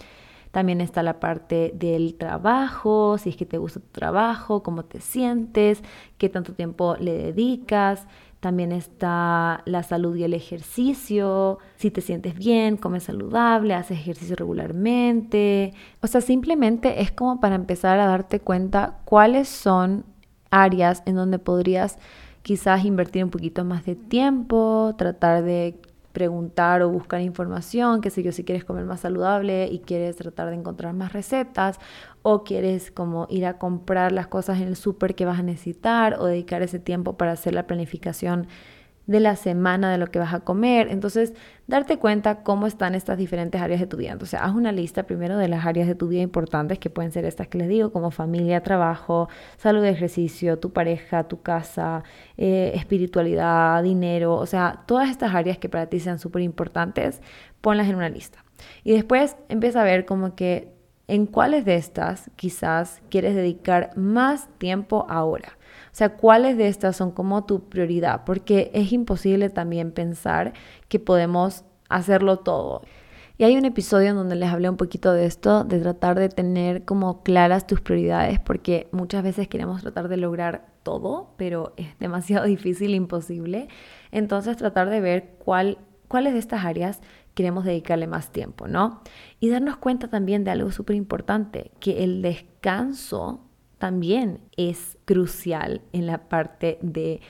También 0.52 0.80
está 0.80 1.02
la 1.02 1.18
parte 1.18 1.72
del 1.74 2.14
trabajo, 2.14 3.18
si 3.18 3.30
es 3.30 3.37
que 3.37 3.46
te 3.46 3.58
gusta 3.58 3.80
tu 3.80 3.88
trabajo, 3.88 4.62
cómo 4.62 4.84
te 4.84 5.00
sientes, 5.00 5.82
qué 6.18 6.28
tanto 6.28 6.52
tiempo 6.52 6.94
le 7.00 7.14
dedicas. 7.14 8.06
También 8.44 8.72
está 8.72 9.62
la 9.64 9.83
salud 9.83 10.14
y 10.16 10.22
el 10.22 10.35
ejercicio, 10.35 11.61
si 11.76 11.90
te 11.90 12.02
sientes 12.02 12.35
bien, 12.35 12.76
comes 12.76 13.04
saludable, 13.04 13.72
haces 13.72 13.98
ejercicio 13.98 14.37
regularmente. 14.37 15.72
O 16.02 16.07
sea, 16.07 16.20
simplemente 16.20 17.00
es 17.00 17.11
como 17.11 17.40
para 17.40 17.54
empezar 17.54 17.98
a 17.98 18.07
darte 18.07 18.40
cuenta 18.40 18.98
cuáles 19.07 19.48
son 19.48 20.04
áreas 20.50 21.02
en 21.07 21.14
donde 21.14 21.38
podrías 21.38 21.96
quizás 22.42 22.85
invertir 22.85 23.24
un 23.24 23.30
poquito 23.30 23.64
más 23.64 23.87
de 23.87 23.96
tiempo, 23.96 24.94
tratar 24.98 25.42
de 25.42 25.80
preguntar 26.14 26.81
o 26.81 26.88
buscar 26.88 27.20
información, 27.20 28.00
qué 28.00 28.09
sé 28.09 28.22
yo, 28.22 28.33
si 28.33 28.44
quieres 28.44 28.64
comer 28.64 28.85
más 28.87 29.00
saludable 29.00 29.66
y 29.66 29.81
quieres 29.81 30.16
tratar 30.16 30.48
de 30.48 30.55
encontrar 30.55 30.94
más 30.94 31.12
recetas 31.12 31.81
o 32.22 32.44
quieres 32.44 32.92
como 32.92 33.27
ir 33.29 33.44
a 33.44 33.59
comprar 33.59 34.12
las 34.12 34.29
cosas 34.29 34.61
en 34.61 34.68
el 34.68 34.77
súper 34.77 35.16
que 35.16 35.27
vas 35.27 35.40
a 35.40 35.42
necesitar 35.42 36.14
o 36.20 36.27
dedicar 36.27 36.62
ese 36.62 36.79
tiempo 36.79 37.18
para 37.18 37.33
hacer 37.33 37.53
la 37.53 37.66
planificación 37.66 38.46
de 39.06 39.20
la 39.20 39.36
semana 39.36 39.90
de 39.92 39.98
lo 39.98 40.06
que 40.06 40.18
vas 40.18 40.32
a 40.32 40.40
comer. 40.40 40.88
Entonces, 40.90 41.34
darte 41.66 41.98
cuenta 41.98 42.42
cómo 42.42 42.66
están 42.66 42.94
estas 42.94 43.18
diferentes 43.18 43.60
áreas 43.60 43.80
de 43.80 43.86
tu 43.86 43.96
vida. 43.96 44.12
Entonces, 44.12 44.40
haz 44.40 44.54
una 44.54 44.72
lista 44.72 45.04
primero 45.04 45.36
de 45.36 45.48
las 45.48 45.66
áreas 45.66 45.86
de 45.86 45.94
tu 45.94 46.08
vida 46.08 46.22
importantes, 46.22 46.78
que 46.78 46.90
pueden 46.90 47.12
ser 47.12 47.24
estas 47.24 47.48
que 47.48 47.58
les 47.58 47.68
digo, 47.68 47.92
como 47.92 48.10
familia, 48.10 48.62
trabajo, 48.62 49.28
salud, 49.56 49.84
ejercicio, 49.84 50.58
tu 50.58 50.72
pareja, 50.72 51.24
tu 51.24 51.42
casa, 51.42 52.02
eh, 52.36 52.72
espiritualidad, 52.74 53.82
dinero. 53.82 54.36
O 54.36 54.46
sea, 54.46 54.82
todas 54.86 55.10
estas 55.10 55.34
áreas 55.34 55.58
que 55.58 55.68
para 55.68 55.86
ti 55.86 56.00
sean 56.00 56.18
súper 56.18 56.42
importantes, 56.42 57.20
ponlas 57.60 57.88
en 57.88 57.96
una 57.96 58.08
lista. 58.08 58.44
Y 58.84 58.92
después 58.92 59.36
empieza 59.48 59.82
a 59.82 59.84
ver 59.84 60.06
como 60.06 60.34
que 60.34 60.72
en 61.06 61.26
cuáles 61.26 61.64
de 61.64 61.76
estas 61.76 62.30
quizás 62.36 63.02
quieres 63.10 63.34
dedicar 63.34 63.90
más 63.96 64.48
tiempo 64.58 65.06
ahora. 65.08 65.58
O 65.94 65.96
sea, 65.96 66.16
¿cuáles 66.16 66.57
de 66.57 66.66
estas 66.66 66.96
son 66.96 67.12
como 67.12 67.44
tu 67.44 67.68
prioridad? 67.68 68.24
Porque 68.26 68.72
es 68.74 68.90
imposible 68.92 69.48
también 69.48 69.92
pensar 69.92 70.52
que 70.88 70.98
podemos 70.98 71.64
hacerlo 71.88 72.40
todo. 72.40 72.83
Y 73.38 73.44
hay 73.44 73.57
un 73.57 73.64
episodio 73.64 74.11
en 74.11 74.16
donde 74.16 74.35
les 74.35 74.50
hablé 74.50 74.68
un 74.68 74.76
poquito 74.76 75.12
de 75.12 75.24
esto, 75.24 75.62
de 75.62 75.78
tratar 75.78 76.18
de 76.18 76.28
tener 76.28 76.85
como 76.85 77.22
claras 77.22 77.68
tus 77.68 77.80
prioridades, 77.80 78.40
porque 78.40 78.88
muchas 78.90 79.22
veces 79.22 79.46
queremos 79.46 79.83
tratar 79.83 80.09
de 80.09 80.16
lograr 80.16 80.66
todo, 80.83 81.33
pero 81.37 81.74
es 81.76 81.96
demasiado 82.00 82.44
difícil, 82.46 82.92
imposible. 82.92 83.68
Entonces 84.11 84.57
tratar 84.57 84.90
de 84.90 85.00
ver 85.00 85.37
cuál, 85.38 85.78
cuáles 86.09 86.33
de 86.33 86.40
estas 86.40 86.64
áreas 86.64 87.02
queremos 87.35 87.64
dedicarle 87.64 88.09
más 88.09 88.33
tiempo, 88.33 88.66
¿no? 88.66 89.00
Y 89.38 89.48
darnos 89.48 89.76
cuenta 89.76 90.09
también 90.09 90.42
de 90.42 90.50
algo 90.50 90.72
súper 90.72 90.96
importante, 90.96 91.70
que 91.78 92.02
el 92.02 92.20
descanso 92.20 93.42
también 93.78 94.40
es 94.56 94.98
crucial 95.04 95.82
en 95.92 96.06
la 96.06 96.28
parte 96.28 96.78
de 96.82 97.20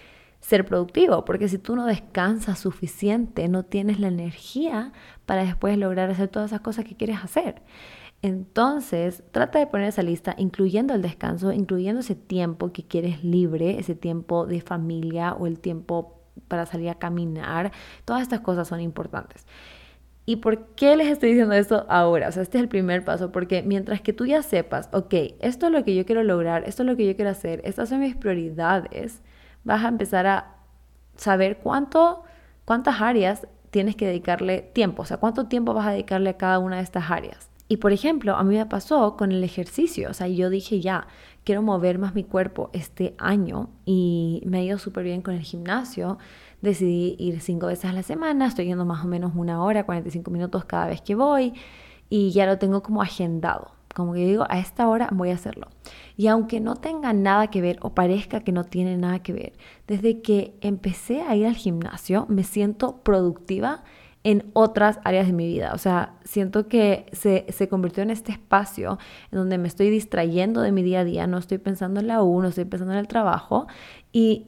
ser 0.40 0.66
productivo, 0.66 1.24
porque 1.24 1.48
si 1.48 1.58
tú 1.58 1.74
no 1.74 1.86
descansas 1.86 2.58
suficiente, 2.58 3.48
no 3.48 3.64
tienes 3.64 3.98
la 3.98 4.08
energía 4.08 4.92
para 5.24 5.44
después 5.44 5.78
lograr 5.78 6.10
hacer 6.10 6.28
todas 6.28 6.50
esas 6.50 6.60
cosas 6.60 6.84
que 6.84 6.96
quieres 6.96 7.18
hacer. 7.24 7.62
Entonces, 8.20 9.22
trata 9.32 9.58
de 9.58 9.66
poner 9.66 9.88
esa 9.88 10.02
lista, 10.02 10.34
incluyendo 10.38 10.94
el 10.94 11.02
descanso, 11.02 11.52
incluyendo 11.52 12.00
ese 12.00 12.14
tiempo 12.14 12.72
que 12.72 12.82
quieres 12.82 13.22
libre, 13.22 13.78
ese 13.78 13.94
tiempo 13.94 14.46
de 14.46 14.60
familia 14.60 15.34
o 15.34 15.46
el 15.46 15.58
tiempo 15.60 16.20
para 16.48 16.66
salir 16.66 16.88
a 16.90 16.94
caminar. 16.94 17.72
Todas 18.04 18.22
estas 18.22 18.40
cosas 18.40 18.68
son 18.68 18.80
importantes. 18.80 19.46
¿Y 20.26 20.36
por 20.36 20.66
qué 20.74 20.96
les 20.96 21.08
estoy 21.08 21.30
diciendo 21.30 21.54
esto 21.54 21.84
ahora? 21.88 22.28
O 22.28 22.32
sea, 22.32 22.42
este 22.42 22.58
es 22.58 22.62
el 22.62 22.68
primer 22.68 23.04
paso, 23.04 23.30
porque 23.30 23.62
mientras 23.62 24.00
que 24.00 24.12
tú 24.12 24.24
ya 24.24 24.42
sepas, 24.42 24.88
ok, 24.92 25.14
esto 25.40 25.66
es 25.66 25.72
lo 25.72 25.84
que 25.84 25.94
yo 25.94 26.06
quiero 26.06 26.22
lograr, 26.22 26.64
esto 26.66 26.82
es 26.82 26.86
lo 26.86 26.96
que 26.96 27.06
yo 27.06 27.14
quiero 27.14 27.30
hacer, 27.30 27.60
estas 27.64 27.90
son 27.90 28.00
mis 28.00 28.16
prioridades, 28.16 29.22
vas 29.64 29.84
a 29.84 29.88
empezar 29.88 30.26
a 30.26 30.56
saber 31.16 31.58
cuánto, 31.58 32.22
cuántas 32.64 33.02
áreas 33.02 33.46
tienes 33.70 33.96
que 33.96 34.06
dedicarle 34.06 34.62
tiempo, 34.62 35.02
o 35.02 35.04
sea, 35.04 35.18
cuánto 35.18 35.46
tiempo 35.46 35.74
vas 35.74 35.86
a 35.88 35.90
dedicarle 35.90 36.30
a 36.30 36.36
cada 36.38 36.58
una 36.58 36.76
de 36.76 36.82
estas 36.82 37.10
áreas. 37.10 37.50
Y 37.68 37.78
por 37.78 37.92
ejemplo, 37.92 38.36
a 38.36 38.44
mí 38.44 38.56
me 38.56 38.66
pasó 38.66 39.16
con 39.16 39.32
el 39.32 39.42
ejercicio, 39.42 40.10
o 40.10 40.14
sea, 40.14 40.28
yo 40.28 40.48
dije 40.48 40.80
ya, 40.80 41.06
quiero 41.44 41.62
mover 41.62 41.98
más 41.98 42.14
mi 42.14 42.24
cuerpo 42.24 42.70
este 42.72 43.14
año 43.18 43.70
y 43.84 44.42
me 44.46 44.58
ha 44.58 44.62
ido 44.62 44.78
súper 44.78 45.04
bien 45.04 45.22
con 45.22 45.34
el 45.34 45.42
gimnasio 45.42 46.18
decidí 46.64 47.14
ir 47.18 47.40
cinco 47.40 47.68
veces 47.68 47.84
a 47.84 47.92
la 47.92 48.02
semana, 48.02 48.46
estoy 48.46 48.66
yendo 48.66 48.84
más 48.84 49.04
o 49.04 49.08
menos 49.08 49.32
una 49.36 49.62
hora, 49.62 49.84
45 49.84 50.30
minutos 50.30 50.64
cada 50.64 50.88
vez 50.88 51.00
que 51.00 51.14
voy 51.14 51.52
y 52.10 52.32
ya 52.32 52.46
lo 52.46 52.58
tengo 52.58 52.82
como 52.82 53.02
agendado. 53.02 53.70
Como 53.94 54.12
que 54.12 54.26
digo, 54.26 54.44
a 54.48 54.58
esta 54.58 54.88
hora 54.88 55.08
voy 55.12 55.30
a 55.30 55.34
hacerlo. 55.34 55.68
Y 56.16 56.26
aunque 56.26 56.58
no 56.58 56.74
tenga 56.74 57.12
nada 57.12 57.46
que 57.46 57.60
ver 57.60 57.78
o 57.80 57.94
parezca 57.94 58.40
que 58.40 58.50
no 58.50 58.64
tiene 58.64 58.96
nada 58.96 59.20
que 59.20 59.32
ver, 59.32 59.52
desde 59.86 60.20
que 60.20 60.56
empecé 60.60 61.22
a 61.22 61.36
ir 61.36 61.46
al 61.46 61.54
gimnasio 61.54 62.26
me 62.28 62.42
siento 62.42 62.96
productiva 63.04 63.84
en 64.24 64.50
otras 64.54 64.98
áreas 65.04 65.26
de 65.26 65.32
mi 65.34 65.46
vida. 65.46 65.72
O 65.74 65.78
sea, 65.78 66.14
siento 66.24 66.66
que 66.66 67.06
se, 67.12 67.46
se, 67.50 67.68
convirtió 67.68 68.02
en 68.02 68.10
este 68.10 68.32
espacio 68.32 68.98
en 69.30 69.38
donde 69.38 69.58
me 69.58 69.68
estoy 69.68 69.90
distrayendo 69.90 70.62
de 70.62 70.72
mi 70.72 70.82
día 70.82 71.00
a 71.00 71.04
día, 71.04 71.26
no 71.26 71.38
estoy 71.38 71.58
pensando 71.58 72.00
en 72.00 72.08
la 72.08 72.22
U, 72.22 72.40
no 72.40 72.48
estoy 72.48 72.64
pensando 72.64 72.94
en 72.94 73.00
el 73.00 73.06
trabajo 73.06 73.66
y 74.12 74.46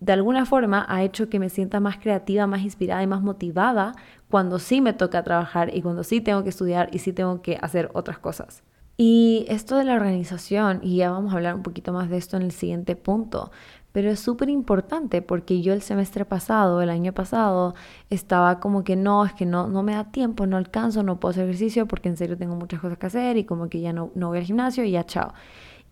de 0.00 0.12
alguna 0.12 0.46
forma 0.46 0.86
ha 0.88 1.02
hecho 1.02 1.28
que 1.28 1.38
me 1.38 1.48
sienta 1.48 1.80
más 1.80 1.98
creativa, 1.98 2.46
más 2.46 2.62
inspirada 2.62 3.02
y 3.02 3.06
más 3.06 3.22
motivada 3.22 3.94
cuando 4.30 4.58
sí 4.58 4.80
me 4.80 4.92
toca 4.92 5.22
trabajar 5.24 5.74
y 5.74 5.82
cuando 5.82 6.04
sí 6.04 6.20
tengo 6.20 6.42
que 6.42 6.50
estudiar 6.50 6.88
y 6.92 6.98
sí 7.00 7.12
tengo 7.12 7.42
que 7.42 7.58
hacer 7.60 7.90
otras 7.94 8.18
cosas. 8.18 8.62
Y 8.96 9.44
esto 9.48 9.76
de 9.76 9.84
la 9.84 9.94
organización, 9.94 10.80
y 10.82 10.96
ya 10.96 11.12
vamos 11.12 11.32
a 11.32 11.36
hablar 11.36 11.54
un 11.54 11.62
poquito 11.62 11.92
más 11.92 12.10
de 12.10 12.16
esto 12.16 12.36
en 12.36 12.42
el 12.42 12.50
siguiente 12.50 12.96
punto, 12.96 13.52
pero 13.92 14.10
es 14.10 14.18
súper 14.20 14.48
importante 14.48 15.22
porque 15.22 15.62
yo 15.62 15.72
el 15.72 15.82
semestre 15.82 16.24
pasado, 16.24 16.82
el 16.82 16.90
año 16.90 17.12
pasado, 17.12 17.74
estaba 18.10 18.60
como 18.60 18.84
que 18.84 18.96
no, 18.96 19.24
es 19.24 19.32
que 19.32 19.46
no, 19.46 19.68
no 19.68 19.82
me 19.84 19.94
da 19.94 20.10
tiempo, 20.10 20.46
no 20.46 20.56
alcanzo, 20.56 21.02
no 21.04 21.20
puedo 21.20 21.30
hacer 21.30 21.44
ejercicio 21.44 21.86
porque 21.86 22.08
en 22.08 22.16
serio 22.16 22.36
tengo 22.36 22.56
muchas 22.56 22.80
cosas 22.80 22.98
que 22.98 23.06
hacer 23.06 23.36
y 23.36 23.44
como 23.44 23.68
que 23.68 23.80
ya 23.80 23.92
no, 23.92 24.10
no 24.14 24.28
voy 24.28 24.38
al 24.38 24.44
gimnasio 24.44 24.84
y 24.84 24.90
ya 24.90 25.04
chao. 25.04 25.32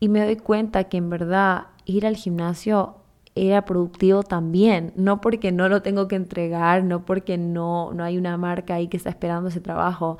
Y 0.00 0.08
me 0.08 0.24
doy 0.24 0.36
cuenta 0.36 0.84
que 0.84 0.96
en 0.98 1.08
verdad 1.08 1.66
ir 1.84 2.06
al 2.06 2.16
gimnasio 2.16 2.96
era 3.36 3.64
productivo 3.66 4.22
también, 4.22 4.92
no 4.96 5.20
porque 5.20 5.52
no 5.52 5.68
lo 5.68 5.82
tengo 5.82 6.08
que 6.08 6.16
entregar, 6.16 6.82
no 6.82 7.04
porque 7.04 7.36
no, 7.38 7.92
no 7.92 8.02
hay 8.02 8.16
una 8.18 8.36
marca 8.38 8.74
ahí 8.74 8.88
que 8.88 8.96
está 8.96 9.10
esperando 9.10 9.50
ese 9.50 9.60
trabajo, 9.60 10.18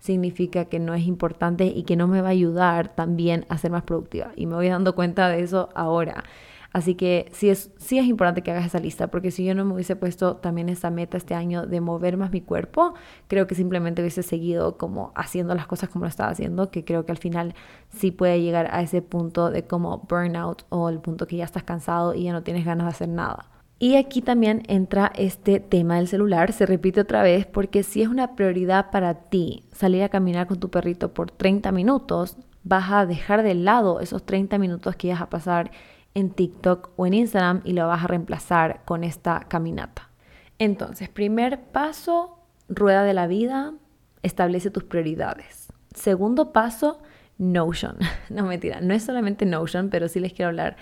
significa 0.00 0.66
que 0.66 0.80
no 0.80 0.94
es 0.94 1.06
importante 1.06 1.66
y 1.66 1.84
que 1.84 1.96
no 1.96 2.08
me 2.08 2.20
va 2.20 2.28
a 2.28 2.32
ayudar 2.32 2.94
también 2.94 3.46
a 3.48 3.58
ser 3.58 3.70
más 3.70 3.84
productiva. 3.84 4.32
Y 4.36 4.46
me 4.46 4.54
voy 4.56 4.68
dando 4.68 4.94
cuenta 4.94 5.28
de 5.28 5.42
eso 5.42 5.70
ahora. 5.74 6.24
Así 6.72 6.94
que 6.94 7.30
sí 7.32 7.48
es, 7.48 7.70
sí 7.78 7.98
es 7.98 8.06
importante 8.06 8.42
que 8.42 8.50
hagas 8.50 8.66
esa 8.66 8.78
lista, 8.78 9.08
porque 9.08 9.30
si 9.30 9.44
yo 9.44 9.54
no 9.54 9.64
me 9.64 9.72
hubiese 9.72 9.96
puesto 9.96 10.36
también 10.36 10.68
esa 10.68 10.90
meta 10.90 11.16
este 11.16 11.34
año 11.34 11.66
de 11.66 11.80
mover 11.80 12.18
más 12.18 12.30
mi 12.30 12.42
cuerpo, 12.42 12.94
creo 13.26 13.46
que 13.46 13.54
simplemente 13.54 14.02
hubiese 14.02 14.22
seguido 14.22 14.76
como 14.76 15.12
haciendo 15.14 15.54
las 15.54 15.66
cosas 15.66 15.88
como 15.88 16.04
lo 16.04 16.10
estaba 16.10 16.30
haciendo, 16.30 16.70
que 16.70 16.84
creo 16.84 17.06
que 17.06 17.12
al 17.12 17.18
final 17.18 17.54
sí 17.88 18.10
puede 18.10 18.42
llegar 18.42 18.68
a 18.70 18.82
ese 18.82 19.00
punto 19.00 19.50
de 19.50 19.66
como 19.66 20.06
burnout 20.08 20.64
o 20.68 20.90
el 20.90 21.00
punto 21.00 21.26
que 21.26 21.36
ya 21.36 21.44
estás 21.44 21.62
cansado 21.62 22.14
y 22.14 22.24
ya 22.24 22.32
no 22.32 22.42
tienes 22.42 22.66
ganas 22.66 22.86
de 22.86 22.90
hacer 22.90 23.08
nada. 23.08 23.48
Y 23.80 23.94
aquí 23.94 24.22
también 24.22 24.62
entra 24.66 25.12
este 25.14 25.60
tema 25.60 25.96
del 25.96 26.08
celular, 26.08 26.52
se 26.52 26.66
repite 26.66 27.00
otra 27.00 27.22
vez, 27.22 27.46
porque 27.46 27.84
si 27.84 28.02
es 28.02 28.08
una 28.08 28.34
prioridad 28.34 28.90
para 28.90 29.14
ti 29.14 29.64
salir 29.72 30.02
a 30.02 30.08
caminar 30.08 30.48
con 30.48 30.58
tu 30.58 30.68
perrito 30.68 31.14
por 31.14 31.30
30 31.30 31.70
minutos, 31.72 32.36
vas 32.64 32.90
a 32.90 33.06
dejar 33.06 33.42
de 33.42 33.54
lado 33.54 34.00
esos 34.00 34.24
30 34.24 34.58
minutos 34.58 34.96
que 34.96 35.10
vas 35.10 35.22
a 35.22 35.30
pasar 35.30 35.70
en 36.14 36.30
TikTok 36.30 36.90
o 36.96 37.06
en 37.06 37.14
Instagram 37.14 37.62
y 37.64 37.72
lo 37.72 37.86
vas 37.86 38.04
a 38.04 38.06
reemplazar 38.06 38.82
con 38.84 39.04
esta 39.04 39.40
caminata. 39.48 40.10
Entonces, 40.58 41.08
primer 41.08 41.60
paso, 41.70 42.38
rueda 42.68 43.04
de 43.04 43.14
la 43.14 43.26
vida, 43.26 43.74
establece 44.22 44.70
tus 44.70 44.84
prioridades. 44.84 45.68
Segundo 45.94 46.52
paso, 46.52 47.00
Notion. 47.38 47.96
No 48.30 48.44
mentira, 48.44 48.80
no 48.80 48.94
es 48.94 49.04
solamente 49.04 49.46
Notion, 49.46 49.90
pero 49.90 50.08
sí 50.08 50.20
les 50.20 50.32
quiero 50.32 50.48
hablar 50.48 50.76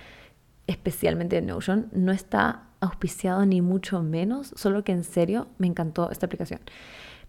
especialmente 0.66 1.36
de 1.36 1.42
Notion. 1.42 1.88
No 1.92 2.12
está 2.12 2.64
auspiciado 2.80 3.44
ni 3.46 3.60
mucho 3.60 4.02
menos, 4.02 4.52
solo 4.56 4.84
que 4.84 4.92
en 4.92 5.04
serio 5.04 5.48
me 5.58 5.66
encantó 5.66 6.10
esta 6.10 6.26
aplicación. 6.26 6.60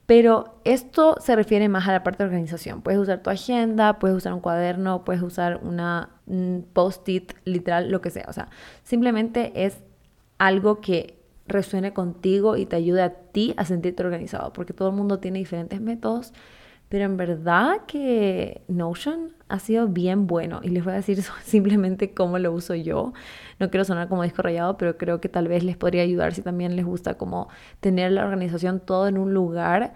Pero 0.07 0.61
esto 0.63 1.17
se 1.19 1.35
refiere 1.35 1.67
más 1.67 1.87
a 1.87 1.91
la 1.91 2.01
parte 2.01 2.23
de 2.23 2.29
organización. 2.29 2.81
Puedes 2.81 2.99
usar 2.99 3.21
tu 3.21 3.29
agenda, 3.29 3.99
puedes 3.99 4.15
usar 4.15 4.33
un 4.33 4.39
cuaderno, 4.39 5.03
puedes 5.03 5.21
usar 5.21 5.59
una 5.61 6.09
post-it, 6.71 7.33
literal, 7.43 7.91
lo 7.91 7.99
que 7.99 8.09
sea. 8.09 8.25
O 8.29 8.33
sea, 8.33 8.47
simplemente 8.83 9.65
es 9.65 9.83
algo 10.37 10.79
que 10.79 11.19
resuene 11.45 11.91
contigo 11.91 12.55
y 12.55 12.65
te 12.65 12.77
ayude 12.77 13.01
a 13.01 13.09
ti 13.09 13.53
a 13.57 13.65
sentirte 13.65 14.01
organizado, 14.01 14.53
porque 14.53 14.73
todo 14.73 14.89
el 14.89 14.95
mundo 14.95 15.19
tiene 15.19 15.39
diferentes 15.39 15.81
métodos 15.81 16.33
pero 16.89 17.05
en 17.05 17.17
verdad 17.17 17.81
que 17.87 18.61
Notion 18.67 19.33
ha 19.49 19.59
sido 19.59 19.87
bien 19.87 20.27
bueno. 20.27 20.61
Y 20.63 20.69
les 20.69 20.83
voy 20.83 20.93
a 20.93 20.97
decir 20.97 21.21
simplemente 21.43 22.13
cómo 22.13 22.39
lo 22.39 22.51
uso 22.51 22.75
yo. 22.75 23.13
No 23.59 23.69
quiero 23.69 23.85
sonar 23.85 24.07
como 24.07 24.23
disco 24.23 24.41
rayado, 24.41 24.77
pero 24.77 24.97
creo 24.97 25.19
que 25.21 25.29
tal 25.29 25.47
vez 25.47 25.63
les 25.63 25.77
podría 25.77 26.03
ayudar 26.03 26.33
si 26.33 26.41
también 26.41 26.75
les 26.75 26.85
gusta 26.85 27.15
como 27.15 27.49
tener 27.79 28.11
la 28.11 28.23
organización 28.23 28.79
todo 28.79 29.07
en 29.07 29.17
un 29.17 29.33
lugar. 29.33 29.93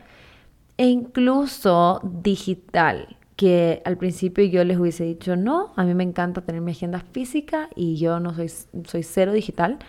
E 0.77 0.87
incluso 0.87 2.01
digital 2.03 3.17
que 3.35 3.81
al 3.85 3.97
principio 3.97 4.43
yo 4.45 4.63
les 4.63 4.77
hubiese 4.77 5.03
dicho 5.03 5.35
no, 5.35 5.73
a 5.75 5.83
mí 5.83 5.95
me 5.95 6.03
encanta 6.03 6.41
tener 6.41 6.61
mi 6.61 6.71
agenda 6.71 6.99
física 6.99 7.69
y 7.75 7.95
yo 7.95 8.19
no 8.19 8.33
soy, 8.35 8.49
soy 8.49 9.03
cero 9.03 9.31
digital, 9.31 9.79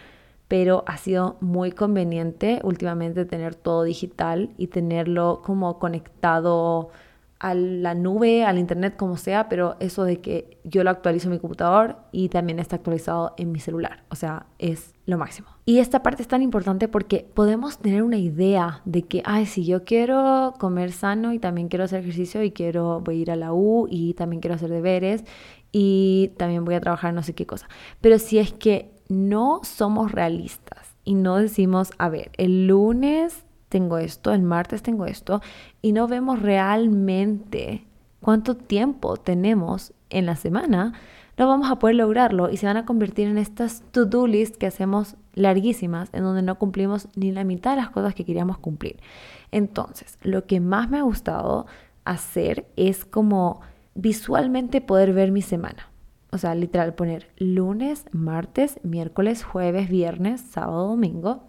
pero 0.52 0.84
ha 0.86 0.98
sido 0.98 1.38
muy 1.40 1.72
conveniente 1.72 2.60
últimamente 2.62 3.24
tener 3.24 3.54
todo 3.54 3.84
digital 3.84 4.50
y 4.58 4.66
tenerlo 4.66 5.40
como 5.42 5.78
conectado 5.78 6.90
a 7.38 7.54
la 7.54 7.94
nube, 7.94 8.44
al 8.44 8.58
internet, 8.58 8.96
como 8.98 9.16
sea, 9.16 9.48
pero 9.48 9.76
eso 9.80 10.04
de 10.04 10.20
que 10.20 10.58
yo 10.62 10.84
lo 10.84 10.90
actualizo 10.90 11.28
en 11.28 11.32
mi 11.32 11.38
computador 11.38 11.96
y 12.12 12.28
también 12.28 12.58
está 12.58 12.76
actualizado 12.76 13.32
en 13.38 13.50
mi 13.50 13.60
celular, 13.60 14.04
o 14.10 14.14
sea, 14.14 14.44
es 14.58 14.92
lo 15.06 15.16
máximo. 15.16 15.48
Y 15.64 15.78
esta 15.78 16.02
parte 16.02 16.20
es 16.20 16.28
tan 16.28 16.42
importante 16.42 16.86
porque 16.86 17.26
podemos 17.32 17.78
tener 17.78 18.02
una 18.02 18.18
idea 18.18 18.82
de 18.84 19.04
que, 19.04 19.22
ay, 19.24 19.46
si 19.46 19.64
yo 19.64 19.84
quiero 19.84 20.52
comer 20.58 20.92
sano 20.92 21.32
y 21.32 21.38
también 21.38 21.68
quiero 21.68 21.86
hacer 21.86 22.00
ejercicio 22.00 22.42
y 22.42 22.50
quiero 22.50 23.02
ir 23.10 23.30
a 23.30 23.36
la 23.36 23.54
U 23.54 23.88
y 23.90 24.12
también 24.12 24.42
quiero 24.42 24.56
hacer 24.56 24.68
deberes 24.68 25.24
y 25.72 26.32
también 26.36 26.66
voy 26.66 26.74
a 26.74 26.80
trabajar 26.80 27.14
no 27.14 27.22
sé 27.22 27.32
qué 27.32 27.46
cosa. 27.46 27.70
Pero 28.02 28.18
si 28.18 28.38
es 28.38 28.52
que 28.52 28.92
no 29.12 29.60
somos 29.62 30.12
realistas 30.12 30.96
y 31.04 31.14
no 31.14 31.36
decimos, 31.36 31.90
a 31.98 32.08
ver, 32.08 32.30
el 32.36 32.66
lunes 32.66 33.44
tengo 33.68 33.98
esto, 33.98 34.32
el 34.32 34.42
martes 34.42 34.82
tengo 34.82 35.06
esto, 35.06 35.40
y 35.80 35.92
no 35.92 36.06
vemos 36.06 36.42
realmente 36.42 37.86
cuánto 38.20 38.56
tiempo 38.56 39.16
tenemos 39.16 39.92
en 40.10 40.26
la 40.26 40.36
semana, 40.36 40.92
no 41.38 41.48
vamos 41.48 41.70
a 41.70 41.76
poder 41.78 41.96
lograrlo 41.96 42.50
y 42.50 42.58
se 42.58 42.66
van 42.66 42.76
a 42.76 42.84
convertir 42.84 43.28
en 43.28 43.38
estas 43.38 43.82
to-do 43.90 44.26
lists 44.26 44.58
que 44.58 44.66
hacemos 44.66 45.16
larguísimas, 45.34 46.10
en 46.12 46.22
donde 46.22 46.42
no 46.42 46.58
cumplimos 46.58 47.08
ni 47.16 47.32
la 47.32 47.44
mitad 47.44 47.70
de 47.70 47.78
las 47.78 47.90
cosas 47.90 48.14
que 48.14 48.26
queríamos 48.26 48.58
cumplir. 48.58 49.00
Entonces, 49.50 50.18
lo 50.22 50.44
que 50.46 50.60
más 50.60 50.90
me 50.90 50.98
ha 50.98 51.02
gustado 51.02 51.66
hacer 52.04 52.66
es 52.76 53.06
como 53.06 53.62
visualmente 53.94 54.80
poder 54.82 55.14
ver 55.14 55.32
mi 55.32 55.42
semana 55.42 55.91
o 56.32 56.38
sea, 56.38 56.54
literal 56.54 56.94
poner 56.94 57.28
lunes, 57.36 58.06
martes, 58.10 58.80
miércoles, 58.82 59.44
jueves, 59.44 59.90
viernes, 59.90 60.40
sábado, 60.40 60.88
domingo 60.88 61.44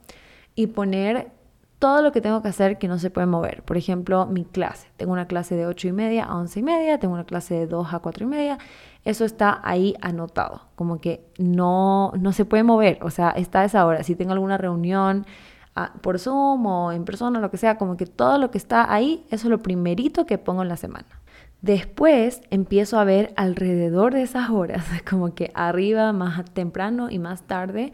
y 0.55 0.67
poner 0.67 1.31
todo 1.79 2.01
lo 2.01 2.11
que 2.11 2.21
tengo 2.21 2.41
que 2.41 2.49
hacer 2.49 2.77
que 2.77 2.87
no 2.87 2.99
se 2.99 3.09
puede 3.09 3.27
mover. 3.27 3.63
Por 3.63 3.77
ejemplo, 3.77 4.25
mi 4.25 4.45
clase. 4.45 4.89
Tengo 4.97 5.13
una 5.13 5.27
clase 5.27 5.55
de 5.55 5.65
8 5.65 5.87
y 5.87 5.91
media 5.93 6.25
a 6.25 6.37
11 6.37 6.59
y 6.59 6.63
media, 6.63 6.99
tengo 6.99 7.13
una 7.13 7.25
clase 7.25 7.55
de 7.55 7.67
2 7.67 7.93
a 7.93 7.99
4 7.99 8.25
y 8.25 8.27
media. 8.27 8.57
Eso 9.05 9.25
está 9.25 9.61
ahí 9.63 9.95
anotado, 10.01 10.61
como 10.75 10.99
que 10.99 11.25
no, 11.37 12.11
no 12.17 12.31
se 12.31 12.45
puede 12.45 12.63
mover, 12.63 12.99
o 13.03 13.09
sea, 13.09 13.31
está 13.31 13.61
a 13.61 13.65
esa 13.65 13.85
hora. 13.85 14.03
Si 14.03 14.15
tengo 14.15 14.33
alguna 14.33 14.57
reunión 14.57 15.25
ah, 15.75 15.93
por 16.01 16.19
Zoom 16.19 16.65
o 16.65 16.91
en 16.91 17.05
persona, 17.05 17.39
lo 17.39 17.51
que 17.51 17.57
sea, 17.57 17.77
como 17.77 17.97
que 17.97 18.05
todo 18.05 18.37
lo 18.37 18.51
que 18.51 18.57
está 18.57 18.93
ahí, 18.93 19.25
eso 19.29 19.47
es 19.47 19.51
lo 19.51 19.59
primerito 19.59 20.25
que 20.25 20.37
pongo 20.37 20.61
en 20.61 20.69
la 20.69 20.77
semana. 20.77 21.07
Después 21.63 22.41
empiezo 22.49 22.99
a 22.99 23.05
ver 23.05 23.33
alrededor 23.37 24.13
de 24.13 24.23
esas 24.23 24.49
horas, 24.49 24.83
como 25.09 25.33
que 25.33 25.49
arriba, 25.53 26.11
más 26.11 26.43
temprano 26.51 27.09
y 27.09 27.19
más 27.19 27.47
tarde, 27.47 27.93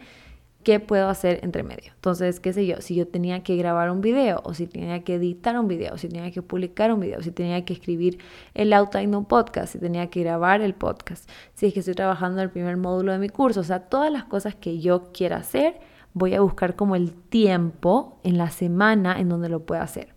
qué 0.64 0.80
puedo 0.80 1.08
hacer 1.08 1.38
entre 1.44 1.62
medio. 1.62 1.92
Entonces, 1.94 2.40
qué 2.40 2.52
sé 2.52 2.66
yo, 2.66 2.80
si 2.80 2.96
yo 2.96 3.06
tenía 3.06 3.44
que 3.44 3.54
grabar 3.54 3.92
un 3.92 4.00
video, 4.00 4.40
o 4.42 4.54
si 4.54 4.66
tenía 4.66 5.04
que 5.04 5.14
editar 5.14 5.56
un 5.56 5.68
video, 5.68 5.96
si 5.98 6.08
tenía 6.08 6.32
que 6.32 6.42
publicar 6.42 6.92
un 6.92 6.98
video, 6.98 7.22
si 7.22 7.30
tenía 7.30 7.64
que 7.64 7.72
escribir 7.72 8.18
el 8.54 8.72
outline 8.72 9.12
de 9.12 9.18
un 9.18 9.24
podcast, 9.24 9.72
si 9.72 9.78
tenía 9.78 10.10
que 10.10 10.24
grabar 10.24 10.62
el 10.62 10.74
podcast, 10.74 11.30
si 11.54 11.66
es 11.66 11.72
que 11.72 11.78
estoy 11.78 11.94
trabajando 11.94 12.42
el 12.42 12.50
primer 12.50 12.76
módulo 12.76 13.12
de 13.12 13.18
mi 13.18 13.28
curso, 13.28 13.60
o 13.60 13.64
sea, 13.64 13.84
todas 13.84 14.10
las 14.10 14.24
cosas 14.24 14.56
que 14.56 14.80
yo 14.80 15.12
quiera 15.12 15.36
hacer, 15.36 15.78
voy 16.12 16.34
a 16.34 16.40
buscar 16.40 16.74
como 16.74 16.96
el 16.96 17.12
tiempo 17.12 18.18
en 18.24 18.36
la 18.36 18.50
semana 18.50 19.20
en 19.20 19.28
donde 19.28 19.48
lo 19.48 19.60
pueda 19.60 19.82
hacer. 19.82 20.08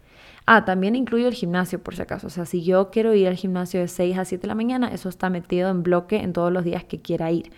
Ah, 0.46 0.66
también 0.66 0.96
incluyo 0.96 1.28
el 1.28 1.34
gimnasio 1.34 1.82
por 1.82 1.96
si 1.96 2.02
acaso. 2.02 2.28
O 2.28 2.30
sea, 2.30 2.46
si 2.46 2.64
yo 2.64 2.92
quiero 2.92 3.14
ir 3.14 3.28
al 3.28 3.36
gimnasio 3.36 3.80
de 3.80 3.88
6 3.88 4.18
a 4.18 4.26
7 4.26 4.42
de 4.42 4.48
la 4.48 4.56
mañana, 4.56 4.90
eso 4.90 5.10
está 5.10 5.30
metido 5.30 5.70
en 5.70 5.84
bloque 5.84 6.18
en 6.18 6.34
todos 6.34 6.52
los 6.52 6.64
días 6.64 6.84
que 6.84 7.02
quiera 7.02 7.32
ir. 7.32 7.52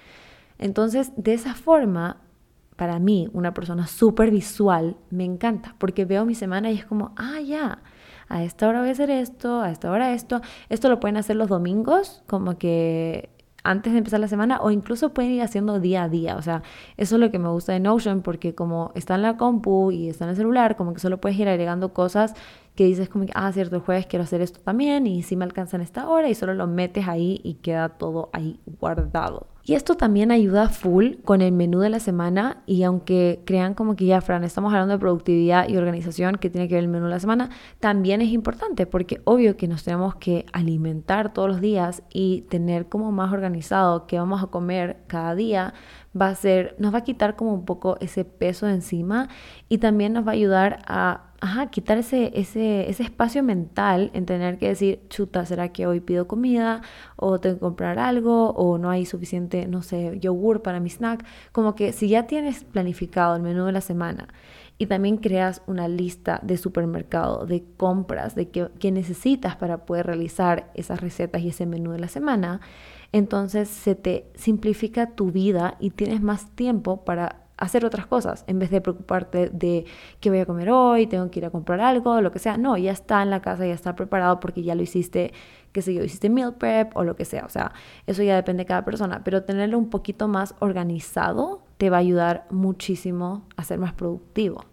Entonces, 0.60 1.12
de 1.18 1.34
esa 1.34 1.56
forma, 1.56 2.18
para 2.76 3.00
mí, 3.00 3.30
una 3.34 3.54
persona 3.54 3.88
súper 3.88 4.32
visual, 4.32 4.98
me 5.10 5.24
encanta, 5.26 5.76
porque 5.80 6.06
veo 6.06 6.26
mi 6.26 6.36
semana 6.36 6.72
y 6.72 6.76
es 6.78 6.86
como, 6.86 7.14
ah, 7.18 7.40
ya, 7.42 7.80
a 8.30 8.44
esta 8.44 8.68
hora 8.68 8.80
voy 8.80 8.90
a 8.90 8.92
hacer 8.92 9.10
esto, 9.10 9.62
a 9.62 9.72
esta 9.72 9.92
hora 9.92 10.14
esto. 10.14 10.42
Esto 10.70 10.90
lo 10.90 11.00
pueden 11.00 11.18
hacer 11.18 11.36
los 11.36 11.50
domingos, 11.50 12.24
como 12.28 12.58
que 12.58 13.30
antes 13.64 13.94
de 13.94 13.98
empezar 14.00 14.20
la 14.20 14.28
semana 14.28 14.60
o 14.62 14.72
incluso 14.72 15.14
pueden 15.14 15.32
ir 15.32 15.42
haciendo 15.42 15.80
día 15.80 16.04
a 16.04 16.10
día. 16.10 16.38
O 16.38 16.42
sea, 16.42 16.62
eso 16.98 17.16
es 17.16 17.20
lo 17.20 17.32
que 17.32 17.40
me 17.40 17.50
gusta 17.50 17.74
de 17.74 17.80
Notion 17.80 18.22
porque 18.22 18.54
como 18.56 18.92
está 18.96 19.16
en 19.16 19.24
la 19.24 19.38
compu 19.38 19.92
y 19.92 20.10
está 20.10 20.26
en 20.26 20.32
el 20.32 20.36
celular, 20.36 20.76
como 20.76 20.94
que 20.94 21.00
solo 21.00 21.20
puedes 21.20 21.38
ir 21.40 21.50
agregando 21.50 21.94
cosas 21.94 22.36
que 22.76 22.86
dices 22.86 23.10
como 23.10 23.26
que, 23.26 23.32
ah, 23.36 23.52
cierto, 23.52 23.78
el 23.78 23.82
jueves 23.82 24.06
quiero 24.06 24.24
hacer 24.24 24.42
esto 24.42 24.60
también 24.60 25.08
y 25.08 25.24
si 25.24 25.36
me 25.36 25.46
alcanza 25.46 25.78
en 25.78 25.82
esta 25.82 26.10
hora 26.10 26.30
y 26.30 26.36
solo 26.36 26.54
lo 26.54 26.68
metes 26.68 27.08
ahí 27.08 27.40
y 27.44 27.56
queda 27.56 27.90
todo 27.90 28.30
ahí 28.34 28.60
guardado. 28.80 29.48
Y 29.68 29.74
esto 29.74 29.96
también 29.96 30.30
ayuda 30.30 30.70
full 30.70 31.16
con 31.24 31.42
el 31.42 31.52
menú 31.52 31.80
de 31.80 31.90
la 31.90 32.00
semana 32.00 32.62
y 32.68 32.84
aunque 32.84 33.42
crean 33.46 33.74
como 33.74 33.96
que 33.96 34.06
ya, 34.06 34.22
Fran, 34.22 34.44
estamos 34.44 34.72
hablando 34.72 34.94
de 34.94 35.00
productividad 35.00 35.68
y 35.68 35.76
organización 35.78 36.36
que 36.36 36.52
tiene 36.52 36.68
que 36.68 36.76
ver 36.76 36.84
el 36.84 36.90
menú 36.90 37.06
de 37.06 37.12
la 37.12 37.20
semana, 37.20 37.50
también 37.80 38.22
es 38.22 38.30
importante 38.30 38.86
porque 38.86 39.22
obvio 39.24 39.58
que 39.58 39.68
nos 39.68 39.84
tenemos 39.84 40.16
que 40.16 40.46
alimentar 40.54 41.34
todos 41.34 41.48
los 41.48 41.62
días 41.62 42.04
y 42.14 42.42
tener 42.44 42.90
como 42.90 43.12
más 43.12 43.34
organizado 43.34 44.06
qué 44.06 44.20
vamos 44.20 44.44
a 44.44 44.48
comer 44.48 44.98
cada 45.08 45.34
día 45.34 45.74
va 46.20 46.28
a 46.28 46.36
ser, 46.36 46.76
nos 46.78 46.94
va 46.94 47.00
a 47.00 47.04
quitar 47.04 47.36
como 47.36 47.54
un 47.54 47.66
poco 47.66 47.98
ese 48.02 48.24
peso 48.24 48.68
de 48.68 48.74
encima 48.74 49.30
y 49.68 49.80
también 49.80 50.14
nos 50.14 50.28
va 50.28 50.32
a 50.32 50.36
ayudar 50.36 50.80
a 50.86 51.25
ajá, 51.42 51.68
quitar 51.68 51.98
ese, 51.98 52.32
ese, 52.40 52.90
ese 52.90 53.04
espacio 53.04 53.44
mental 53.44 54.12
en 54.14 54.26
tener 54.26 54.58
que 54.58 54.70
decir, 54.70 55.02
chuta, 55.10 55.46
¿será 55.46 55.70
que 55.70 55.88
hoy 55.88 56.00
pido 56.00 56.28
comida? 56.28 56.82
¿O 57.16 57.40
tengo 57.40 57.56
que 57.56 57.62
comprar 57.62 58.00
algo? 58.00 58.52
¿O 58.52 58.78
no 58.78 58.90
hay 58.90 59.06
suficiente, 59.06 59.68
no 59.68 59.82
sé, 59.82 60.18
yogur 60.20 60.62
para 60.62 60.80
mi 60.80 60.90
snack? 60.90 61.26
Como 61.52 61.76
que 61.76 61.94
si 61.94 62.10
ya 62.10 62.28
tienes 62.28 62.64
planificado 62.64 63.36
el 63.36 63.42
menú 63.42 63.66
de 63.66 63.72
la 63.72 63.82
semana 63.82 64.28
y 64.78 64.88
también 64.88 65.18
creas 65.18 65.62
una 65.68 65.88
lista 65.88 66.40
de 66.44 66.58
supermercado, 66.58 67.46
de 67.46 67.64
compras, 67.78 68.36
de 68.36 68.50
qué, 68.50 68.92
necesitas 68.92 69.56
para 69.56 69.86
poder 69.86 70.06
realizar 70.06 70.72
esas 70.74 71.02
recetas 71.02 71.42
y 71.42 71.50
ese 71.50 71.66
menú 71.66 71.92
de 71.92 72.00
la 72.00 72.08
semana, 72.08 72.60
entonces 73.12 73.70
se 73.70 73.96
te 73.96 74.26
simplifica 74.36 75.12
tu 75.12 75.32
vida 75.32 75.78
y 75.80 75.92
tienes 75.92 76.22
más 76.22 76.50
tiempo 76.56 77.06
para 77.06 77.45
hacer 77.58 77.86
otras 77.86 78.06
cosas 78.06 78.44
en 78.48 78.60
vez 78.60 78.70
de 78.70 78.82
preocuparte 78.82 79.50
de 79.50 79.86
qué 80.20 80.30
voy 80.30 80.40
a 80.40 80.46
comer 80.46 80.70
hoy, 80.70 81.08
tengo 81.08 81.30
que 81.32 81.40
ir 81.40 81.46
a 81.46 81.50
comprar 81.50 81.80
algo, 81.82 82.22
lo 82.22 82.32
que 82.32 82.40
sea. 82.40 82.58
No, 82.58 82.78
ya 82.78 82.92
está 82.92 83.22
en 83.22 83.30
la 83.30 83.42
casa, 83.42 83.66
ya 83.66 83.74
está 83.74 83.96
preparado 83.96 84.40
porque 84.40 84.64
ya 84.64 84.76
lo 84.76 84.84
hiciste, 84.84 85.34
qué 85.72 85.82
sé 85.82 85.94
yo, 85.94 86.04
hiciste 86.04 86.30
meal 86.30 86.56
prep 86.56 86.96
o 86.96 87.04
lo 87.04 87.16
que 87.16 87.26
sea. 87.26 87.46
O 87.46 87.50
sea, 87.50 87.72
eso 88.08 88.24
ya 88.24 88.36
depende 88.36 88.64
de 88.64 88.68
cada 88.68 88.84
persona, 88.84 89.22
pero 89.24 89.44
tenerlo 89.44 89.78
un 89.78 89.90
poquito 89.90 90.28
más 90.28 90.56
organizado 90.60 91.62
te 91.78 91.90
va 91.90 91.98
a 91.98 92.02
ayudar 92.02 92.46
muchísimo 92.50 93.44
a 93.56 93.64
ser 93.64 93.80
más 93.80 93.94
productivo. 93.94 94.64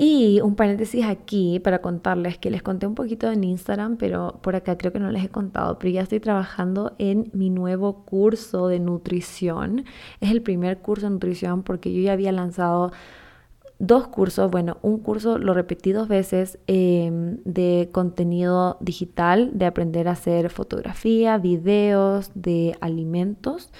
Y 0.00 0.40
un 0.42 0.54
paréntesis 0.54 1.04
aquí 1.04 1.58
para 1.58 1.80
contarles 1.80 2.38
que 2.38 2.52
les 2.52 2.62
conté 2.62 2.86
un 2.86 2.94
poquito 2.94 3.32
en 3.32 3.42
Instagram, 3.42 3.96
pero 3.96 4.38
por 4.42 4.54
acá 4.54 4.78
creo 4.78 4.92
que 4.92 5.00
no 5.00 5.10
les 5.10 5.24
he 5.24 5.28
contado, 5.28 5.76
pero 5.80 5.90
ya 5.90 6.02
estoy 6.02 6.20
trabajando 6.20 6.94
en 6.98 7.30
mi 7.32 7.50
nuevo 7.50 8.04
curso 8.04 8.68
de 8.68 8.78
nutrición. 8.78 9.84
Es 10.20 10.30
el 10.30 10.40
primer 10.40 10.78
curso 10.78 11.06
de 11.06 11.10
nutrición 11.10 11.64
porque 11.64 11.92
yo 11.92 12.00
ya 12.00 12.12
había 12.12 12.30
lanzado 12.30 12.92
dos 13.80 14.06
cursos, 14.06 14.52
bueno, 14.52 14.78
un 14.82 14.98
curso 15.00 15.36
lo 15.36 15.52
repetí 15.52 15.90
dos 15.90 16.06
veces 16.06 16.60
em, 16.68 17.38
de 17.44 17.88
contenido 17.90 18.76
digital, 18.80 19.50
de 19.54 19.66
aprender 19.66 20.06
a 20.06 20.12
hacer 20.12 20.50
fotografía, 20.50 21.38
videos 21.38 22.30
de 22.36 22.76
alimentos 22.80 23.72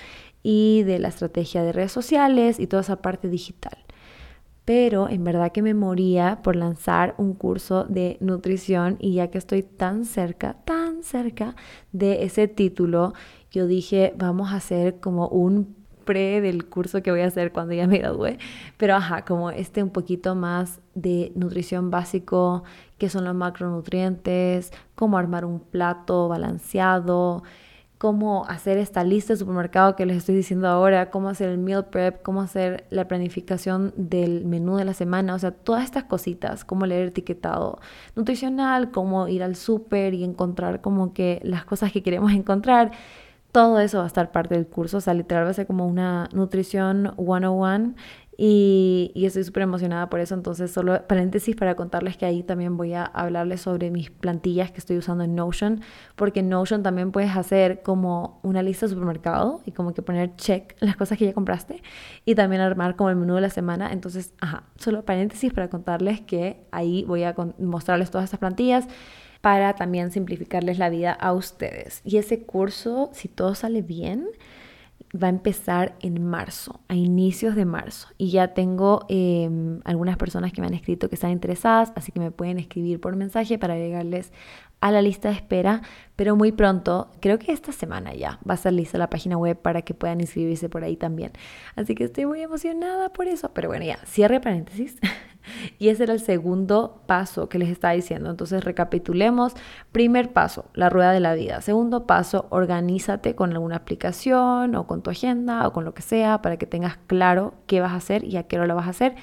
y 0.42 0.82
de 0.82 0.98
la 0.98 1.08
estrategia 1.08 1.62
de 1.62 1.72
redes 1.72 1.92
sociales 1.92 2.58
y 2.58 2.66
toda 2.66 2.82
esa 2.82 2.96
parte 3.02 3.28
digital 3.28 3.78
pero 4.68 5.08
en 5.08 5.24
verdad 5.24 5.50
que 5.50 5.62
me 5.62 5.72
moría 5.72 6.40
por 6.42 6.54
lanzar 6.54 7.14
un 7.16 7.32
curso 7.32 7.84
de 7.84 8.18
nutrición 8.20 8.98
y 9.00 9.14
ya 9.14 9.28
que 9.28 9.38
estoy 9.38 9.62
tan 9.62 10.04
cerca, 10.04 10.58
tan 10.66 11.02
cerca 11.02 11.56
de 11.92 12.24
ese 12.24 12.48
título, 12.48 13.14
yo 13.50 13.66
dije, 13.66 14.12
vamos 14.18 14.52
a 14.52 14.56
hacer 14.56 15.00
como 15.00 15.26
un 15.28 15.74
pre 16.04 16.42
del 16.42 16.66
curso 16.66 17.02
que 17.02 17.10
voy 17.10 17.22
a 17.22 17.28
hacer 17.28 17.50
cuando 17.50 17.72
ya 17.72 17.86
me 17.86 17.96
gradúe, 17.96 18.36
pero 18.76 18.94
ajá, 18.94 19.24
como 19.24 19.50
este 19.50 19.82
un 19.82 19.88
poquito 19.88 20.34
más 20.34 20.82
de 20.94 21.32
nutrición 21.34 21.90
básico, 21.90 22.62
qué 22.98 23.08
son 23.08 23.24
los 23.24 23.34
macronutrientes, 23.34 24.70
cómo 24.94 25.16
armar 25.16 25.46
un 25.46 25.60
plato 25.60 26.28
balanceado, 26.28 27.42
cómo 27.98 28.46
hacer 28.46 28.78
esta 28.78 29.02
lista 29.02 29.32
de 29.32 29.38
supermercado 29.38 29.96
que 29.96 30.06
les 30.06 30.18
estoy 30.18 30.36
diciendo 30.36 30.68
ahora, 30.68 31.10
cómo 31.10 31.28
hacer 31.28 31.48
el 31.50 31.58
meal 31.58 31.86
prep, 31.86 32.22
cómo 32.22 32.40
hacer 32.40 32.86
la 32.90 33.08
planificación 33.08 33.92
del 33.96 34.44
menú 34.44 34.76
de 34.76 34.84
la 34.84 34.94
semana, 34.94 35.34
o 35.34 35.38
sea, 35.38 35.50
todas 35.50 35.84
estas 35.84 36.04
cositas, 36.04 36.64
cómo 36.64 36.86
leer 36.86 37.08
etiquetado 37.08 37.80
nutricional, 38.14 38.92
cómo 38.92 39.26
ir 39.26 39.42
al 39.42 39.56
súper 39.56 40.14
y 40.14 40.22
encontrar 40.22 40.80
como 40.80 41.12
que 41.12 41.40
las 41.42 41.64
cosas 41.64 41.92
que 41.92 42.02
queremos 42.02 42.32
encontrar. 42.32 42.92
Todo 43.50 43.80
eso 43.80 43.98
va 43.98 44.04
a 44.04 44.08
estar 44.08 44.30
parte 44.30 44.54
del 44.54 44.66
curso, 44.66 44.98
o 44.98 45.00
sea, 45.00 45.14
literal 45.14 45.46
va 45.46 45.50
a 45.50 45.54
ser 45.54 45.66
como 45.66 45.86
una 45.86 46.28
nutrición 46.32 47.14
101 47.16 47.94
y, 48.40 49.10
estoy 49.16 49.42
súper 49.42 49.64
emocionada 49.64 50.08
por 50.08 50.20
eso. 50.20 50.32
Entonces, 50.32 50.70
solo 50.70 51.04
paréntesis 51.08 51.56
para 51.56 51.74
contarles 51.74 52.16
que 52.16 52.24
ahí 52.24 52.44
también 52.44 52.76
voy 52.76 52.94
a 52.94 53.02
hablarles 53.02 53.62
sobre 53.62 53.90
mis 53.90 54.10
plantillas 54.10 54.70
que 54.70 54.78
estoy 54.78 54.96
usando 54.96 55.24
en 55.24 55.34
Notion, 55.34 55.80
porque 56.14 56.38
en 56.38 56.48
Notion 56.48 56.84
también 56.84 57.10
puedes 57.10 57.36
hacer 57.36 57.82
como 57.82 58.38
una 58.44 58.62
lista 58.62 58.86
de 58.86 58.90
supermercado 58.90 59.60
y 59.66 59.72
como 59.72 59.92
que 59.92 60.02
poner 60.02 60.36
check 60.36 60.76
las 60.78 60.96
cosas 60.96 61.18
que 61.18 61.24
ya 61.24 61.32
compraste 61.32 61.82
y 62.24 62.36
también 62.36 62.62
armar 62.62 62.94
como 62.94 63.10
el 63.10 63.16
menú 63.16 63.34
de 63.34 63.40
la 63.40 63.50
semana. 63.50 63.92
Entonces, 63.92 64.32
ajá, 64.40 64.62
solo 64.76 65.04
paréntesis 65.04 65.52
para 65.52 65.68
contarles 65.68 66.20
que 66.20 66.64
ahí 66.70 67.04
voy 67.08 67.24
a 67.24 67.34
mostrarles 67.58 68.12
todas 68.12 68.26
estas 68.26 68.38
plantillas 68.38 68.86
para 69.40 69.74
también 69.74 70.12
simplificarles 70.12 70.78
la 70.78 70.90
vida 70.90 71.12
a 71.12 71.32
ustedes. 71.32 72.02
Y 72.04 72.18
ese 72.18 72.44
curso, 72.44 73.10
si 73.12 73.26
todo 73.26 73.56
sale 73.56 73.82
bien, 73.82 74.28
va 75.14 75.28
a 75.28 75.30
empezar 75.30 75.96
en 76.00 76.22
marzo, 76.22 76.80
a 76.88 76.94
inicios 76.94 77.54
de 77.54 77.64
marzo. 77.64 78.08
Y 78.18 78.30
ya 78.30 78.54
tengo 78.54 79.06
em, 79.08 79.80
algunas 79.84 80.16
personas 80.16 80.52
que 80.52 80.60
me 80.60 80.66
han 80.66 80.74
escrito 80.74 81.08
que 81.08 81.14
están 81.14 81.30
interesadas, 81.30 81.92
así 81.96 82.12
que 82.12 82.20
me 82.20 82.30
pueden 82.30 82.58
escribir 82.58 83.00
por 83.00 83.16
mensaje 83.16 83.58
para 83.58 83.76
llegarles 83.76 84.32
a 84.80 84.92
la 84.92 85.02
lista 85.02 85.28
de 85.28 85.34
espera, 85.34 85.82
pero 86.14 86.36
muy 86.36 86.52
pronto, 86.52 87.10
creo 87.20 87.38
que 87.38 87.52
esta 87.52 87.72
semana 87.72 88.14
ya, 88.14 88.38
va 88.48 88.52
a 88.52 88.54
estar 88.54 88.72
lista 88.72 88.96
la 88.96 89.10
página 89.10 89.36
web 89.36 89.60
para 89.60 89.82
que 89.82 89.94
puedan 89.94 90.20
inscribirse 90.20 90.68
por 90.68 90.84
ahí 90.84 90.96
también. 90.96 91.32
Así 91.74 91.94
que 91.94 92.04
estoy 92.04 92.26
muy 92.26 92.42
emocionada 92.42 93.12
por 93.12 93.26
eso, 93.26 93.50
pero 93.52 93.68
bueno, 93.68 93.84
ya, 93.84 93.98
cierre 94.04 94.40
paréntesis. 94.40 94.96
y 95.78 95.88
ese 95.88 96.04
era 96.04 96.12
el 96.12 96.20
segundo 96.20 97.02
paso 97.06 97.48
que 97.48 97.58
les 97.58 97.68
estaba 97.68 97.94
diciendo. 97.94 98.30
Entonces, 98.30 98.64
recapitulemos. 98.64 99.54
Primer 99.92 100.32
paso, 100.32 100.66
la 100.74 100.90
rueda 100.90 101.12
de 101.12 101.20
la 101.20 101.34
vida. 101.34 101.60
Segundo 101.60 102.06
paso, 102.06 102.46
organízate 102.50 103.34
con 103.34 103.52
alguna 103.52 103.76
aplicación 103.76 104.74
o 104.74 104.86
con 104.86 105.02
tu 105.02 105.10
agenda 105.10 105.66
o 105.66 105.72
con 105.72 105.84
lo 105.84 105.94
que 105.94 106.02
sea 106.02 106.42
para 106.42 106.56
que 106.56 106.66
tengas 106.66 106.98
claro 107.06 107.54
qué 107.66 107.80
vas 107.80 107.92
a 107.92 107.96
hacer 107.96 108.24
y 108.24 108.36
a 108.36 108.44
qué 108.44 108.56
hora 108.56 108.66
lo 108.66 108.74
vas 108.74 108.86
a 108.86 108.90
hacer. 108.90 109.16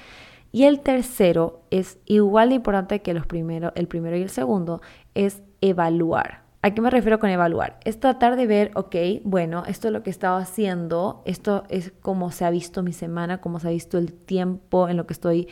Y 0.52 0.64
el 0.64 0.80
tercero 0.80 1.62
es 1.70 1.98
igual 2.06 2.48
de 2.48 2.54
importante 2.54 3.02
que 3.02 3.12
los 3.12 3.26
primeros, 3.26 3.72
el 3.74 3.88
primero 3.88 4.16
y 4.16 4.22
el 4.22 4.30
segundo, 4.30 4.80
es 5.14 5.42
evaluar. 5.60 6.46
¿A 6.62 6.74
qué 6.74 6.80
me 6.80 6.90
refiero 6.90 7.18
con 7.18 7.30
evaluar? 7.30 7.78
Es 7.84 8.00
tratar 8.00 8.36
de 8.36 8.46
ver, 8.46 8.70
ok, 8.74 8.96
bueno, 9.22 9.64
esto 9.66 9.88
es 9.88 9.92
lo 9.92 10.02
que 10.02 10.10
he 10.10 10.12
estado 10.12 10.36
haciendo, 10.36 11.22
esto 11.24 11.64
es 11.68 11.92
cómo 12.00 12.32
se 12.32 12.44
ha 12.44 12.50
visto 12.50 12.82
mi 12.82 12.92
semana, 12.92 13.40
cómo 13.40 13.60
se 13.60 13.68
ha 13.68 13.70
visto 13.70 13.98
el 13.98 14.12
tiempo 14.12 14.88
en 14.88 14.96
lo 14.96 15.06
que 15.06 15.12
estoy 15.12 15.48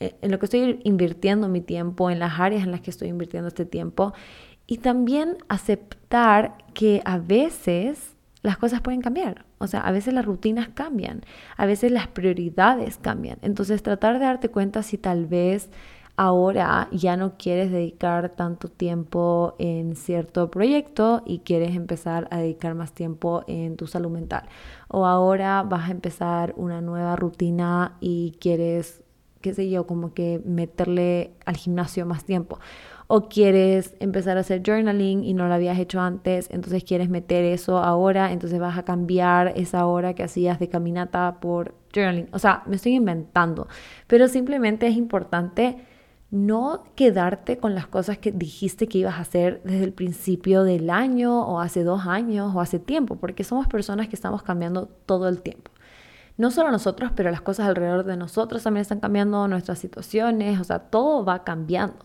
en 0.00 0.30
lo 0.30 0.38
que 0.38 0.46
estoy 0.46 0.80
invirtiendo 0.84 1.48
mi 1.48 1.60
tiempo, 1.60 2.10
en 2.10 2.18
las 2.18 2.38
áreas 2.38 2.62
en 2.62 2.70
las 2.70 2.80
que 2.80 2.90
estoy 2.90 3.08
invirtiendo 3.08 3.48
este 3.48 3.64
tiempo 3.64 4.12
y 4.66 4.78
también 4.78 5.38
aceptar 5.48 6.58
que 6.74 7.02
a 7.04 7.18
veces 7.18 8.14
las 8.42 8.58
cosas 8.58 8.80
pueden 8.80 9.00
cambiar. 9.00 9.44
O 9.58 9.66
sea, 9.66 9.80
a 9.80 9.90
veces 9.90 10.14
las 10.14 10.24
rutinas 10.24 10.68
cambian, 10.68 11.22
a 11.56 11.66
veces 11.66 11.90
las 11.90 12.06
prioridades 12.06 12.98
cambian. 12.98 13.38
Entonces, 13.42 13.82
tratar 13.82 14.18
de 14.18 14.26
darte 14.26 14.50
cuenta 14.50 14.82
si 14.82 14.98
tal 14.98 15.26
vez 15.26 15.70
ahora 16.18 16.88
ya 16.90 17.16
no 17.16 17.38
quieres 17.38 17.70
dedicar 17.70 18.30
tanto 18.30 18.68
tiempo 18.68 19.54
en 19.58 19.94
cierto 19.94 20.50
proyecto 20.50 21.22
y 21.24 21.38
quieres 21.40 21.76
empezar 21.76 22.26
a 22.32 22.38
dedicar 22.38 22.74
más 22.74 22.92
tiempo 22.92 23.44
en 23.46 23.76
tu 23.76 23.86
salud 23.86 24.10
mental. 24.10 24.42
O 24.88 25.06
ahora 25.06 25.62
vas 25.62 25.88
a 25.88 25.92
empezar 25.92 26.54
una 26.56 26.80
nueva 26.80 27.14
rutina 27.16 27.96
y 28.00 28.36
quieres, 28.40 29.02
qué 29.40 29.54
sé 29.54 29.68
yo, 29.70 29.86
como 29.86 30.14
que 30.14 30.40
meterle 30.44 31.32
al 31.44 31.56
gimnasio 31.56 32.06
más 32.06 32.24
tiempo. 32.24 32.58
O 33.06 33.28
quieres 33.28 33.94
empezar 34.00 34.36
a 34.36 34.40
hacer 34.40 34.62
journaling 34.64 35.24
y 35.24 35.32
no 35.32 35.48
lo 35.48 35.54
habías 35.54 35.78
hecho 35.78 36.00
antes, 36.00 36.48
entonces 36.50 36.84
quieres 36.84 37.08
meter 37.08 37.44
eso 37.44 37.78
ahora, 37.78 38.32
entonces 38.32 38.60
vas 38.60 38.76
a 38.76 38.84
cambiar 38.84 39.54
esa 39.56 39.86
hora 39.86 40.14
que 40.14 40.22
hacías 40.22 40.58
de 40.58 40.68
caminata 40.68 41.38
por 41.40 41.74
journaling. 41.94 42.28
O 42.32 42.38
sea, 42.38 42.62
me 42.66 42.76
estoy 42.76 42.94
inventando, 42.94 43.66
pero 44.06 44.28
simplemente 44.28 44.86
es 44.86 44.96
importante 44.96 45.78
no 46.30 46.84
quedarte 46.94 47.56
con 47.56 47.74
las 47.74 47.86
cosas 47.86 48.18
que 48.18 48.32
dijiste 48.32 48.86
que 48.86 48.98
ibas 48.98 49.14
a 49.14 49.20
hacer 49.20 49.62
desde 49.64 49.84
el 49.84 49.92
principio 49.92 50.62
del 50.62 50.90
año 50.90 51.46
o 51.46 51.60
hace 51.60 51.84
dos 51.84 52.06
años 52.06 52.54
o 52.54 52.60
hace 52.60 52.78
tiempo, 52.78 53.16
porque 53.16 53.44
somos 53.44 53.66
personas 53.66 54.08
que 54.08 54.16
estamos 54.16 54.42
cambiando 54.42 54.86
todo 55.06 55.28
el 55.28 55.40
tiempo. 55.40 55.70
No 56.38 56.50
solo 56.50 56.70
nosotros, 56.70 57.12
pero 57.14 57.30
las 57.30 57.42
cosas 57.42 57.66
alrededor 57.66 58.04
de 58.04 58.16
nosotros 58.16 58.62
también 58.62 58.82
están 58.82 59.00
cambiando, 59.00 59.46
nuestras 59.48 59.78
situaciones, 59.78 60.60
o 60.60 60.64
sea, 60.64 60.78
todo 60.78 61.24
va 61.24 61.44
cambiando. 61.44 61.98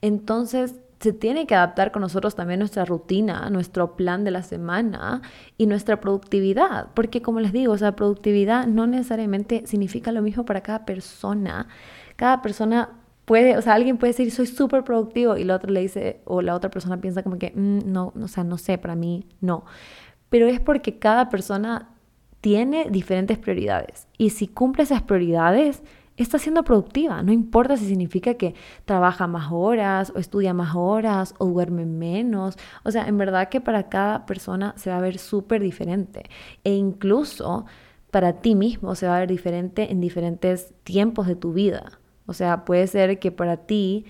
Entonces, 0.00 0.74
se 1.00 1.12
tiene 1.12 1.46
que 1.46 1.54
adaptar 1.54 1.92
con 1.92 2.00
nosotros 2.00 2.34
también 2.34 2.60
nuestra 2.60 2.86
rutina, 2.86 3.50
nuestro 3.50 3.94
plan 3.94 4.24
de 4.24 4.30
la 4.30 4.42
semana 4.42 5.20
y 5.58 5.66
nuestra 5.66 6.00
productividad. 6.00 6.88
Porque 6.94 7.20
como 7.20 7.40
les 7.40 7.52
digo, 7.52 7.74
o 7.74 7.78
sea, 7.78 7.94
productividad 7.94 8.66
no 8.66 8.86
necesariamente 8.86 9.66
significa 9.66 10.12
lo 10.12 10.22
mismo 10.22 10.46
para 10.46 10.62
cada 10.62 10.86
persona. 10.86 11.68
Cada 12.16 12.40
persona 12.40 12.88
puede, 13.26 13.58
o 13.58 13.62
sea, 13.62 13.74
alguien 13.74 13.98
puede 13.98 14.14
decir, 14.14 14.30
soy 14.30 14.46
súper 14.46 14.82
productivo 14.82 15.36
y 15.36 15.44
la 15.44 15.56
otra 15.56 15.70
le 15.70 15.80
dice, 15.80 16.22
o 16.24 16.40
la 16.40 16.54
otra 16.54 16.70
persona 16.70 16.98
piensa 17.02 17.22
como 17.22 17.38
que, 17.38 17.52
mm, 17.54 17.80
no, 17.92 18.14
o 18.18 18.28
sea, 18.28 18.44
no 18.44 18.56
sé, 18.56 18.78
para 18.78 18.94
mí 18.94 19.26
no. 19.42 19.66
Pero 20.30 20.46
es 20.48 20.58
porque 20.58 20.98
cada 20.98 21.28
persona 21.28 21.93
tiene 22.44 22.90
diferentes 22.90 23.38
prioridades. 23.38 24.06
Y 24.18 24.28
si 24.28 24.48
cumple 24.48 24.82
esas 24.82 25.00
prioridades, 25.00 25.82
está 26.18 26.38
siendo 26.38 26.62
productiva. 26.62 27.22
No 27.22 27.32
importa 27.32 27.78
si 27.78 27.86
significa 27.86 28.34
que 28.34 28.54
trabaja 28.84 29.26
más 29.26 29.50
horas 29.50 30.12
o 30.14 30.18
estudia 30.18 30.52
más 30.52 30.76
horas 30.76 31.34
o 31.38 31.46
duerme 31.46 31.86
menos. 31.86 32.58
O 32.82 32.90
sea, 32.90 33.08
en 33.08 33.16
verdad 33.16 33.48
que 33.48 33.62
para 33.62 33.88
cada 33.88 34.26
persona 34.26 34.74
se 34.76 34.90
va 34.90 34.98
a 34.98 35.00
ver 35.00 35.16
súper 35.16 35.62
diferente. 35.62 36.24
E 36.64 36.74
incluso 36.74 37.64
para 38.10 38.34
ti 38.34 38.54
mismo 38.54 38.94
se 38.94 39.06
va 39.06 39.16
a 39.16 39.20
ver 39.20 39.30
diferente 39.30 39.90
en 39.90 40.02
diferentes 40.02 40.74
tiempos 40.84 41.26
de 41.26 41.36
tu 41.36 41.54
vida. 41.54 41.98
O 42.26 42.34
sea, 42.34 42.66
puede 42.66 42.88
ser 42.88 43.18
que 43.18 43.32
para 43.32 43.56
ti 43.56 44.04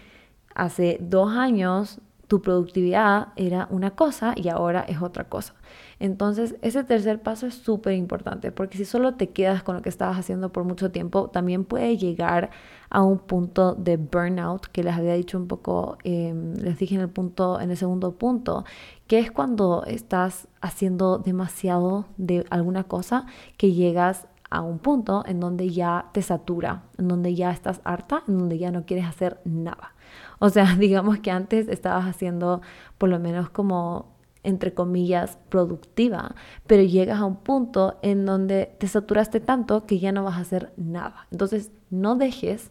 hace 0.57 0.99
dos 1.01 1.31
años 1.37 2.01
tu 2.27 2.42
productividad 2.42 3.29
era 3.37 3.68
una 3.70 3.92
cosa 3.92 4.35
y 4.35 4.49
ahora 4.49 4.85
es 4.88 5.01
otra 5.01 5.29
cosa. 5.29 5.55
Entonces, 5.99 6.57
ese 6.63 6.85
tercer 6.85 7.23
paso 7.23 7.47
es 7.47 7.55
súper 7.55 7.95
importante 7.95 8.53
porque 8.53 8.79
si 8.79 8.85
solo 8.85 9.15
te 9.15 9.31
quedas 9.31 9.63
con 9.63 9.77
lo 9.77 9.83
que 9.83 9.89
estabas 9.89 10.19
haciendo 10.19 10.51
por 10.53 10.65
mucho 10.65 10.91
tiempo, 10.91 11.29
también 11.29 11.65
puede 11.65 11.97
llegar 11.97 12.51
a 12.91 13.03
un 13.03 13.19
punto 13.19 13.75
de 13.75 13.97
burnout 13.97 14.67
que 14.67 14.85
les 14.85 14.95
había 14.95 15.15
dicho 15.15 15.39
un 15.39 15.49
poco, 15.49 15.99
em, 16.05 16.55
les 16.55 16.79
dije 16.79 16.95
en 16.95 17.01
el 17.01 17.09
punto, 17.09 17.61
en 17.61 17.71
el 17.71 17.77
segundo 17.77 18.13
punto, 18.13 18.65
que 19.07 19.19
es 19.19 19.31
cuando 19.31 19.85
estás 19.87 20.49
haciendo 20.61 21.19
demasiado 21.19 22.07
de 22.17 22.45
alguna 22.51 22.85
cosa 22.85 23.27
que 23.57 23.73
llegas 23.73 24.27
a 24.51 24.61
un 24.61 24.79
punto 24.79 25.25
en 25.27 25.41
donde 25.41 25.71
ya 25.71 26.07
te 26.13 26.23
satura, 26.23 26.85
en 26.97 27.09
donde 27.09 27.35
ya 27.35 27.51
estás 27.51 27.81
harta, 27.85 28.23
en 28.29 28.39
donde 28.39 28.59
ya 28.59 28.71
no 28.71 28.85
quieres 28.87 29.07
hacer 29.07 29.41
nada. 29.45 29.95
O 30.39 30.49
sea, 30.49 30.77
digamos 30.79 31.19
que 31.19 31.31
antes 31.31 31.69
estabas 31.69 32.07
haciendo 32.07 32.61
por 32.97 33.09
lo 33.09 33.19
menos 33.19 33.51
como 33.51 34.13
entre 34.45 34.75
comillas, 34.75 35.39
productiva, 35.49 36.35
pero 36.67 36.83
llegas 36.83 37.21
a 37.21 37.25
un 37.25 37.37
punto 37.37 37.99
en 38.03 38.25
donde 38.25 38.77
te 38.79 38.87
saturaste 38.87 39.41
tanto 39.41 39.87
que 39.87 39.99
ya 39.99 40.13
no 40.13 40.23
vas 40.23 40.37
a 40.37 40.43
hacer 40.43 40.73
nada. 40.77 41.27
Entonces, 41.33 41.73
no 41.91 42.15
dejes 42.17 42.71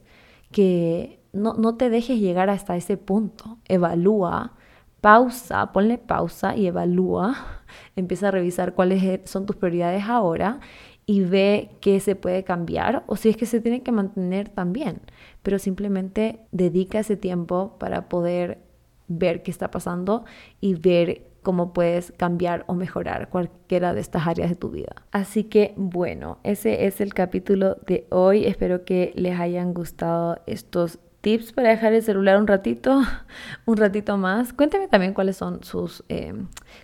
que, 0.51 1.19
no, 1.33 1.53
no 1.55 1.75
te 1.75 1.89
dejes 1.89 2.19
llegar 2.19 2.49
hasta 2.49 2.77
ese 2.77 2.95
punto. 2.95 3.57
Evalúa, 3.67 4.53
pausa, 5.01 5.73
ponle 5.73 5.97
pausa 5.97 6.55
y 6.55 6.67
evalúa. 6.67 7.35
Empieza 7.97 8.29
a 8.29 8.31
revisar 8.31 8.73
cuáles 8.73 9.03
e, 9.03 9.21
son 9.25 9.45
tus 9.45 9.57
prioridades 9.57 10.05
ahora 10.07 10.59
y 11.05 11.21
ve 11.21 11.71
qué 11.81 11.99
se 11.99 12.15
puede 12.15 12.43
cambiar 12.43 13.03
o 13.07 13.17
si 13.17 13.29
es 13.29 13.35
que 13.35 13.45
se 13.45 13.59
tiene 13.59 13.83
que 13.83 13.91
mantener 13.91 14.49
también. 14.49 15.01
Pero 15.41 15.59
simplemente 15.59 16.45
dedica 16.51 16.99
ese 16.99 17.17
tiempo 17.17 17.77
para 17.79 18.07
poder 18.07 18.59
ver 19.07 19.43
qué 19.43 19.51
está 19.51 19.69
pasando 19.71 20.23
y 20.61 20.75
ver 20.75 21.32
cómo 21.43 21.73
puedes 21.73 22.11
cambiar 22.17 22.63
o 22.67 22.73
mejorar 22.73 23.29
cualquiera 23.29 23.93
de 23.93 24.01
estas 24.01 24.27
áreas 24.27 24.49
de 24.49 24.55
tu 24.55 24.69
vida. 24.69 24.95
Así 25.11 25.43
que 25.43 25.73
bueno, 25.75 26.39
ese 26.43 26.85
es 26.85 27.01
el 27.01 27.13
capítulo 27.13 27.77
de 27.85 28.07
hoy. 28.09 28.45
Espero 28.45 28.85
que 28.85 29.11
les 29.15 29.39
hayan 29.39 29.73
gustado 29.73 30.39
estos 30.47 30.99
tips 31.23 31.53
para 31.53 31.69
dejar 31.69 31.93
el 31.93 32.03
celular 32.03 32.37
un 32.37 32.47
ratito, 32.47 33.01
un 33.65 33.77
ratito 33.77 34.17
más. 34.17 34.51
Cuéntame 34.51 34.89
también 34.89 35.13
cuáles 35.13 35.37
son 35.37 35.63
sus 35.63 36.03
eh, 36.09 36.33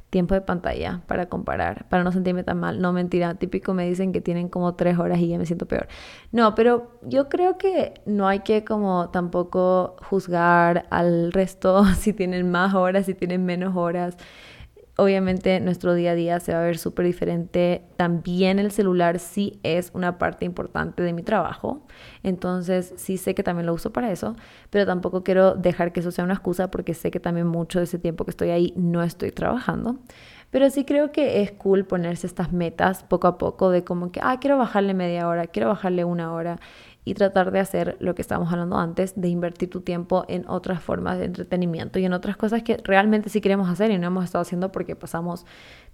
tiempos 0.10 0.38
de 0.38 0.42
pantalla 0.42 1.02
para 1.08 1.28
comparar, 1.28 1.90
para 1.90 2.06
no 2.06 2.14
sentirme 2.14 2.44
tan 2.44 2.58
mal. 2.58 2.80
No, 2.80 2.94
mentira, 2.94 3.36
típico 3.36 3.74
me 3.74 3.86
dicen 3.86 4.14
que 4.14 4.22
tienen 4.22 4.48
como 4.48 4.76
tres 4.76 4.98
horas 4.98 5.20
y 5.20 5.28
ya 5.28 5.38
me 5.38 5.46
siento 5.46 5.66
peor. 5.68 5.90
No, 6.32 6.56
pero 6.56 7.00
yo 7.04 7.28
creo 7.28 7.58
que 7.58 8.02
no 8.06 8.30
hay 8.30 8.40
que 8.40 8.64
como 8.64 9.10
tampoco 9.10 9.98
juzgar 10.04 10.86
al 10.90 11.34
resto 11.34 11.84
si 11.98 12.14
tienen 12.14 12.50
más 12.50 12.74
horas, 12.74 13.08
si 13.08 13.16
tienen 13.16 13.46
menos 13.46 13.76
horas 13.76 14.16
obviamente 15.00 15.60
nuestro 15.60 15.94
día 15.94 16.12
a 16.12 16.16
día 16.16 16.40
se 16.40 16.54
va 16.54 16.60
a 16.60 16.64
ver 16.64 16.78
súper 16.78 17.06
diferente. 17.06 17.84
También 17.96 18.60
el 18.60 18.72
celular 18.72 19.20
sí 19.20 19.60
es 19.64 19.92
una 19.94 20.18
parte 20.18 20.46
importante 20.46 21.04
de 21.04 21.14
mi 21.14 21.24
trabajo. 21.24 21.86
Entonces 22.24 22.94
sí 22.98 23.18
sé 23.18 23.36
que 23.36 23.44
también 23.44 23.66
lo 23.66 23.74
uso 23.74 23.92
para 23.92 24.12
eso, 24.12 24.36
pero 24.70 24.86
tampoco 24.86 25.24
quiero 25.24 25.56
dejar 25.56 25.92
que 25.92 26.02
eso 26.02 26.12
sea 26.12 26.24
una 26.24 26.34
excusa 26.34 26.70
porque 26.72 26.94
sé 26.94 27.12
que 27.12 27.20
también 27.20 27.48
mucho 27.48 27.80
de 27.80 27.86
ese 27.86 28.00
tiempo 28.00 28.26
que 28.26 28.32
estoy 28.32 28.50
ahí 28.50 28.74
no 28.76 29.04
estoy 29.04 29.32
trabajando. 29.32 29.98
Pero 30.52 30.70
sí 30.72 30.84
creo 30.84 31.12
que 31.12 31.42
es 31.44 31.52
cool 31.52 31.86
ponerse 31.86 32.26
estas 32.26 32.52
metas 32.52 33.04
poco 33.04 33.28
a 33.28 33.38
poco 33.38 33.70
de 33.70 33.84
como 33.84 34.12
que, 34.12 34.20
ah, 34.24 34.40
quiero 34.40 34.58
bajarle 34.58 34.94
media 34.96 35.28
hora, 35.28 35.46
quiero 35.48 35.70
bajarle 35.70 36.04
una 36.06 36.34
hora 36.34 36.60
y 37.10 37.16
tratar 37.16 37.50
de 37.50 37.60
hacer 37.60 37.98
lo 38.00 38.14
que 38.14 38.22
estábamos 38.22 38.52
hablando 38.54 38.78
antes, 38.78 39.20
de 39.20 39.30
invertir 39.30 39.68
tu 39.68 39.82
tiempo 39.82 40.26
en 40.28 40.48
otras 40.48 40.84
formas 40.84 41.18
de 41.18 41.26
entretenimiento 41.26 41.98
y 41.98 42.06
en 42.06 42.14
otras 42.14 42.38
cosas 42.38 42.62
que 42.62 42.78
realmente 42.84 43.30
sí 43.30 43.42
queremos 43.42 43.68
hacer 43.68 43.90
y 43.90 43.98
no 43.98 44.06
hemos 44.06 44.26
estado 44.26 44.44
haciendo 44.44 44.72
porque 44.72 44.96
pasamos 44.96 45.46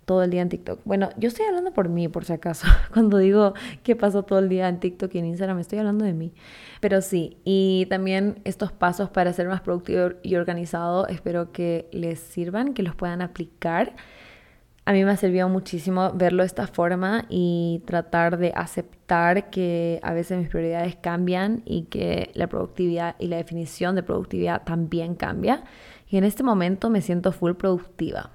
todo 0.03 0.23
el 0.23 0.29
día 0.29 0.41
en 0.41 0.49
TikTok. 0.49 0.81
Bueno, 0.83 1.09
yo 1.17 1.29
estoy 1.29 1.45
hablando 1.45 1.71
por 1.71 1.87
mí, 1.87 2.09
por 2.09 2.25
si 2.25 2.33
acaso. 2.33 2.67
Cuando 2.93 3.17
digo 3.17 3.53
que 3.83 3.95
paso 3.95 4.23
todo 4.23 4.39
el 4.39 4.49
día 4.49 4.67
en 4.67 4.81
TikTok 4.81 5.15
y 5.15 5.19
en 5.19 5.25
Instagram, 5.27 5.59
estoy 5.59 5.79
hablando 5.79 6.03
de 6.03 6.13
mí. 6.13 6.33
Pero 6.81 7.01
sí, 7.01 7.37
y 7.45 7.87
también 7.89 8.41
estos 8.43 8.73
pasos 8.73 9.09
para 9.09 9.31
ser 9.31 9.47
más 9.47 9.61
productivo 9.61 10.09
y 10.21 10.35
organizado, 10.35 11.07
espero 11.07 11.53
que 11.53 11.87
les 11.93 12.19
sirvan, 12.19 12.73
que 12.73 12.83
los 12.83 12.93
puedan 12.93 13.21
aplicar 13.21 13.95
a 14.85 14.93
mí 14.93 15.03
me 15.03 15.11
ha 15.11 15.17
servido 15.17 15.49
muchísimo 15.49 16.11
verlo 16.13 16.43
de 16.43 16.47
esta 16.47 16.67
forma 16.67 17.25
y 17.27 17.81
tratar 17.85 18.37
de 18.37 18.53
aceptar 18.55 19.49
que 19.49 19.99
a 20.03 20.13
veces 20.13 20.37
mis 20.37 20.47
prioridades 20.47 20.95
cambian 20.95 21.63
y 21.65 21.83
que 21.83 22.29
la 22.35 22.47
productividad 22.47 23.15
y 23.17 23.27
la 23.27 23.37
definición 23.37 23.95
de 23.95 24.03
productividad 24.03 24.63
también 24.63 25.15
cambia. 25.15 25.63
Y 26.07 26.17
en 26.17 26.23
este 26.23 26.43
momento 26.43 26.91
me 26.91 27.01
siento 27.01 27.31
full 27.31 27.53
productiva. 27.53 28.29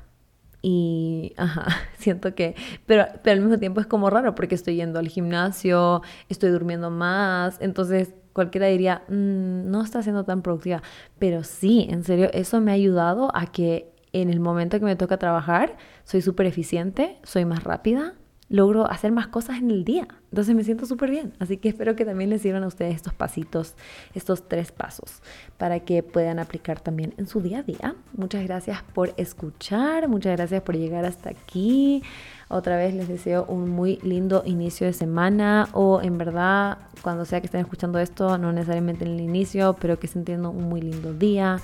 Y, 0.60 1.34
ajá, 1.36 1.66
siento 1.98 2.34
que, 2.34 2.56
pero, 2.84 3.06
pero 3.22 3.34
al 3.36 3.42
mismo 3.42 3.58
tiempo 3.58 3.80
es 3.80 3.86
como 3.86 4.10
raro 4.10 4.34
porque 4.34 4.56
estoy 4.56 4.74
yendo 4.74 4.98
al 4.98 5.06
gimnasio, 5.08 6.02
estoy 6.28 6.50
durmiendo 6.50 6.90
más, 6.90 7.58
entonces 7.60 8.12
cualquiera 8.32 8.66
diría, 8.66 9.02
mm, 9.08 9.70
no 9.70 9.82
está 9.82 10.02
siendo 10.02 10.24
tan 10.24 10.42
productiva, 10.42 10.82
pero 11.18 11.44
sí, 11.44 11.86
en 11.90 12.02
serio, 12.04 12.28
eso 12.32 12.60
me 12.60 12.72
ha 12.72 12.74
ayudado 12.74 13.30
a 13.34 13.46
que 13.46 13.90
en 14.12 14.30
el 14.30 14.40
momento 14.40 14.78
que 14.78 14.84
me 14.84 14.96
toca 14.96 15.18
trabajar, 15.18 15.76
soy 16.04 16.22
súper 16.22 16.46
eficiente, 16.46 17.18
soy 17.22 17.44
más 17.44 17.64
rápida, 17.64 18.14
logro 18.50 18.90
hacer 18.90 19.12
más 19.12 19.28
cosas 19.28 19.58
en 19.58 19.70
el 19.70 19.84
día. 19.84 20.08
Entonces 20.30 20.54
me 20.54 20.64
siento 20.64 20.84
súper 20.84 21.10
bien. 21.10 21.32
Así 21.38 21.56
que 21.56 21.68
espero 21.68 21.94
que 21.94 22.04
también 22.04 22.30
les 22.30 22.42
sirvan 22.42 22.64
a 22.64 22.66
ustedes 22.66 22.96
estos 22.96 23.14
pasitos, 23.14 23.76
estos 24.12 24.48
tres 24.48 24.72
pasos, 24.72 25.22
para 25.56 25.80
que 25.80 26.02
puedan 26.02 26.40
aplicar 26.40 26.80
también 26.80 27.14
en 27.16 27.28
su 27.28 27.40
día 27.40 27.60
a 27.60 27.62
día. 27.62 27.94
Muchas 28.12 28.44
gracias 28.44 28.82
por 28.92 29.14
escuchar, 29.16 30.08
muchas 30.08 30.36
gracias 30.36 30.62
por 30.62 30.76
llegar 30.76 31.04
hasta 31.04 31.30
aquí. 31.30 32.02
Otra 32.48 32.76
vez 32.76 32.92
les 32.92 33.06
deseo 33.06 33.44
un 33.46 33.70
muy 33.70 34.00
lindo 34.02 34.42
inicio 34.44 34.88
de 34.88 34.92
semana 34.92 35.68
o 35.72 36.02
en 36.02 36.18
verdad, 36.18 36.78
cuando 37.02 37.24
sea 37.24 37.40
que 37.40 37.46
estén 37.46 37.60
escuchando 37.60 38.00
esto, 38.00 38.36
no 38.36 38.52
necesariamente 38.52 39.04
en 39.04 39.12
el 39.12 39.20
inicio, 39.20 39.76
pero 39.80 40.00
que 40.00 40.08
estén 40.08 40.24
teniendo 40.24 40.50
un 40.50 40.68
muy 40.68 40.80
lindo 40.80 41.14
día 41.14 41.60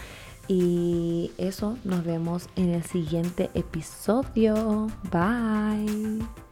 y 0.49 1.33
eso, 1.39 1.77
nos 1.85 2.05
vemos 2.05 2.49
en 2.57 2.71
el 2.71 2.83
siguiente 2.85 3.51
episodio. 3.55 4.89
Bye. 5.11 6.46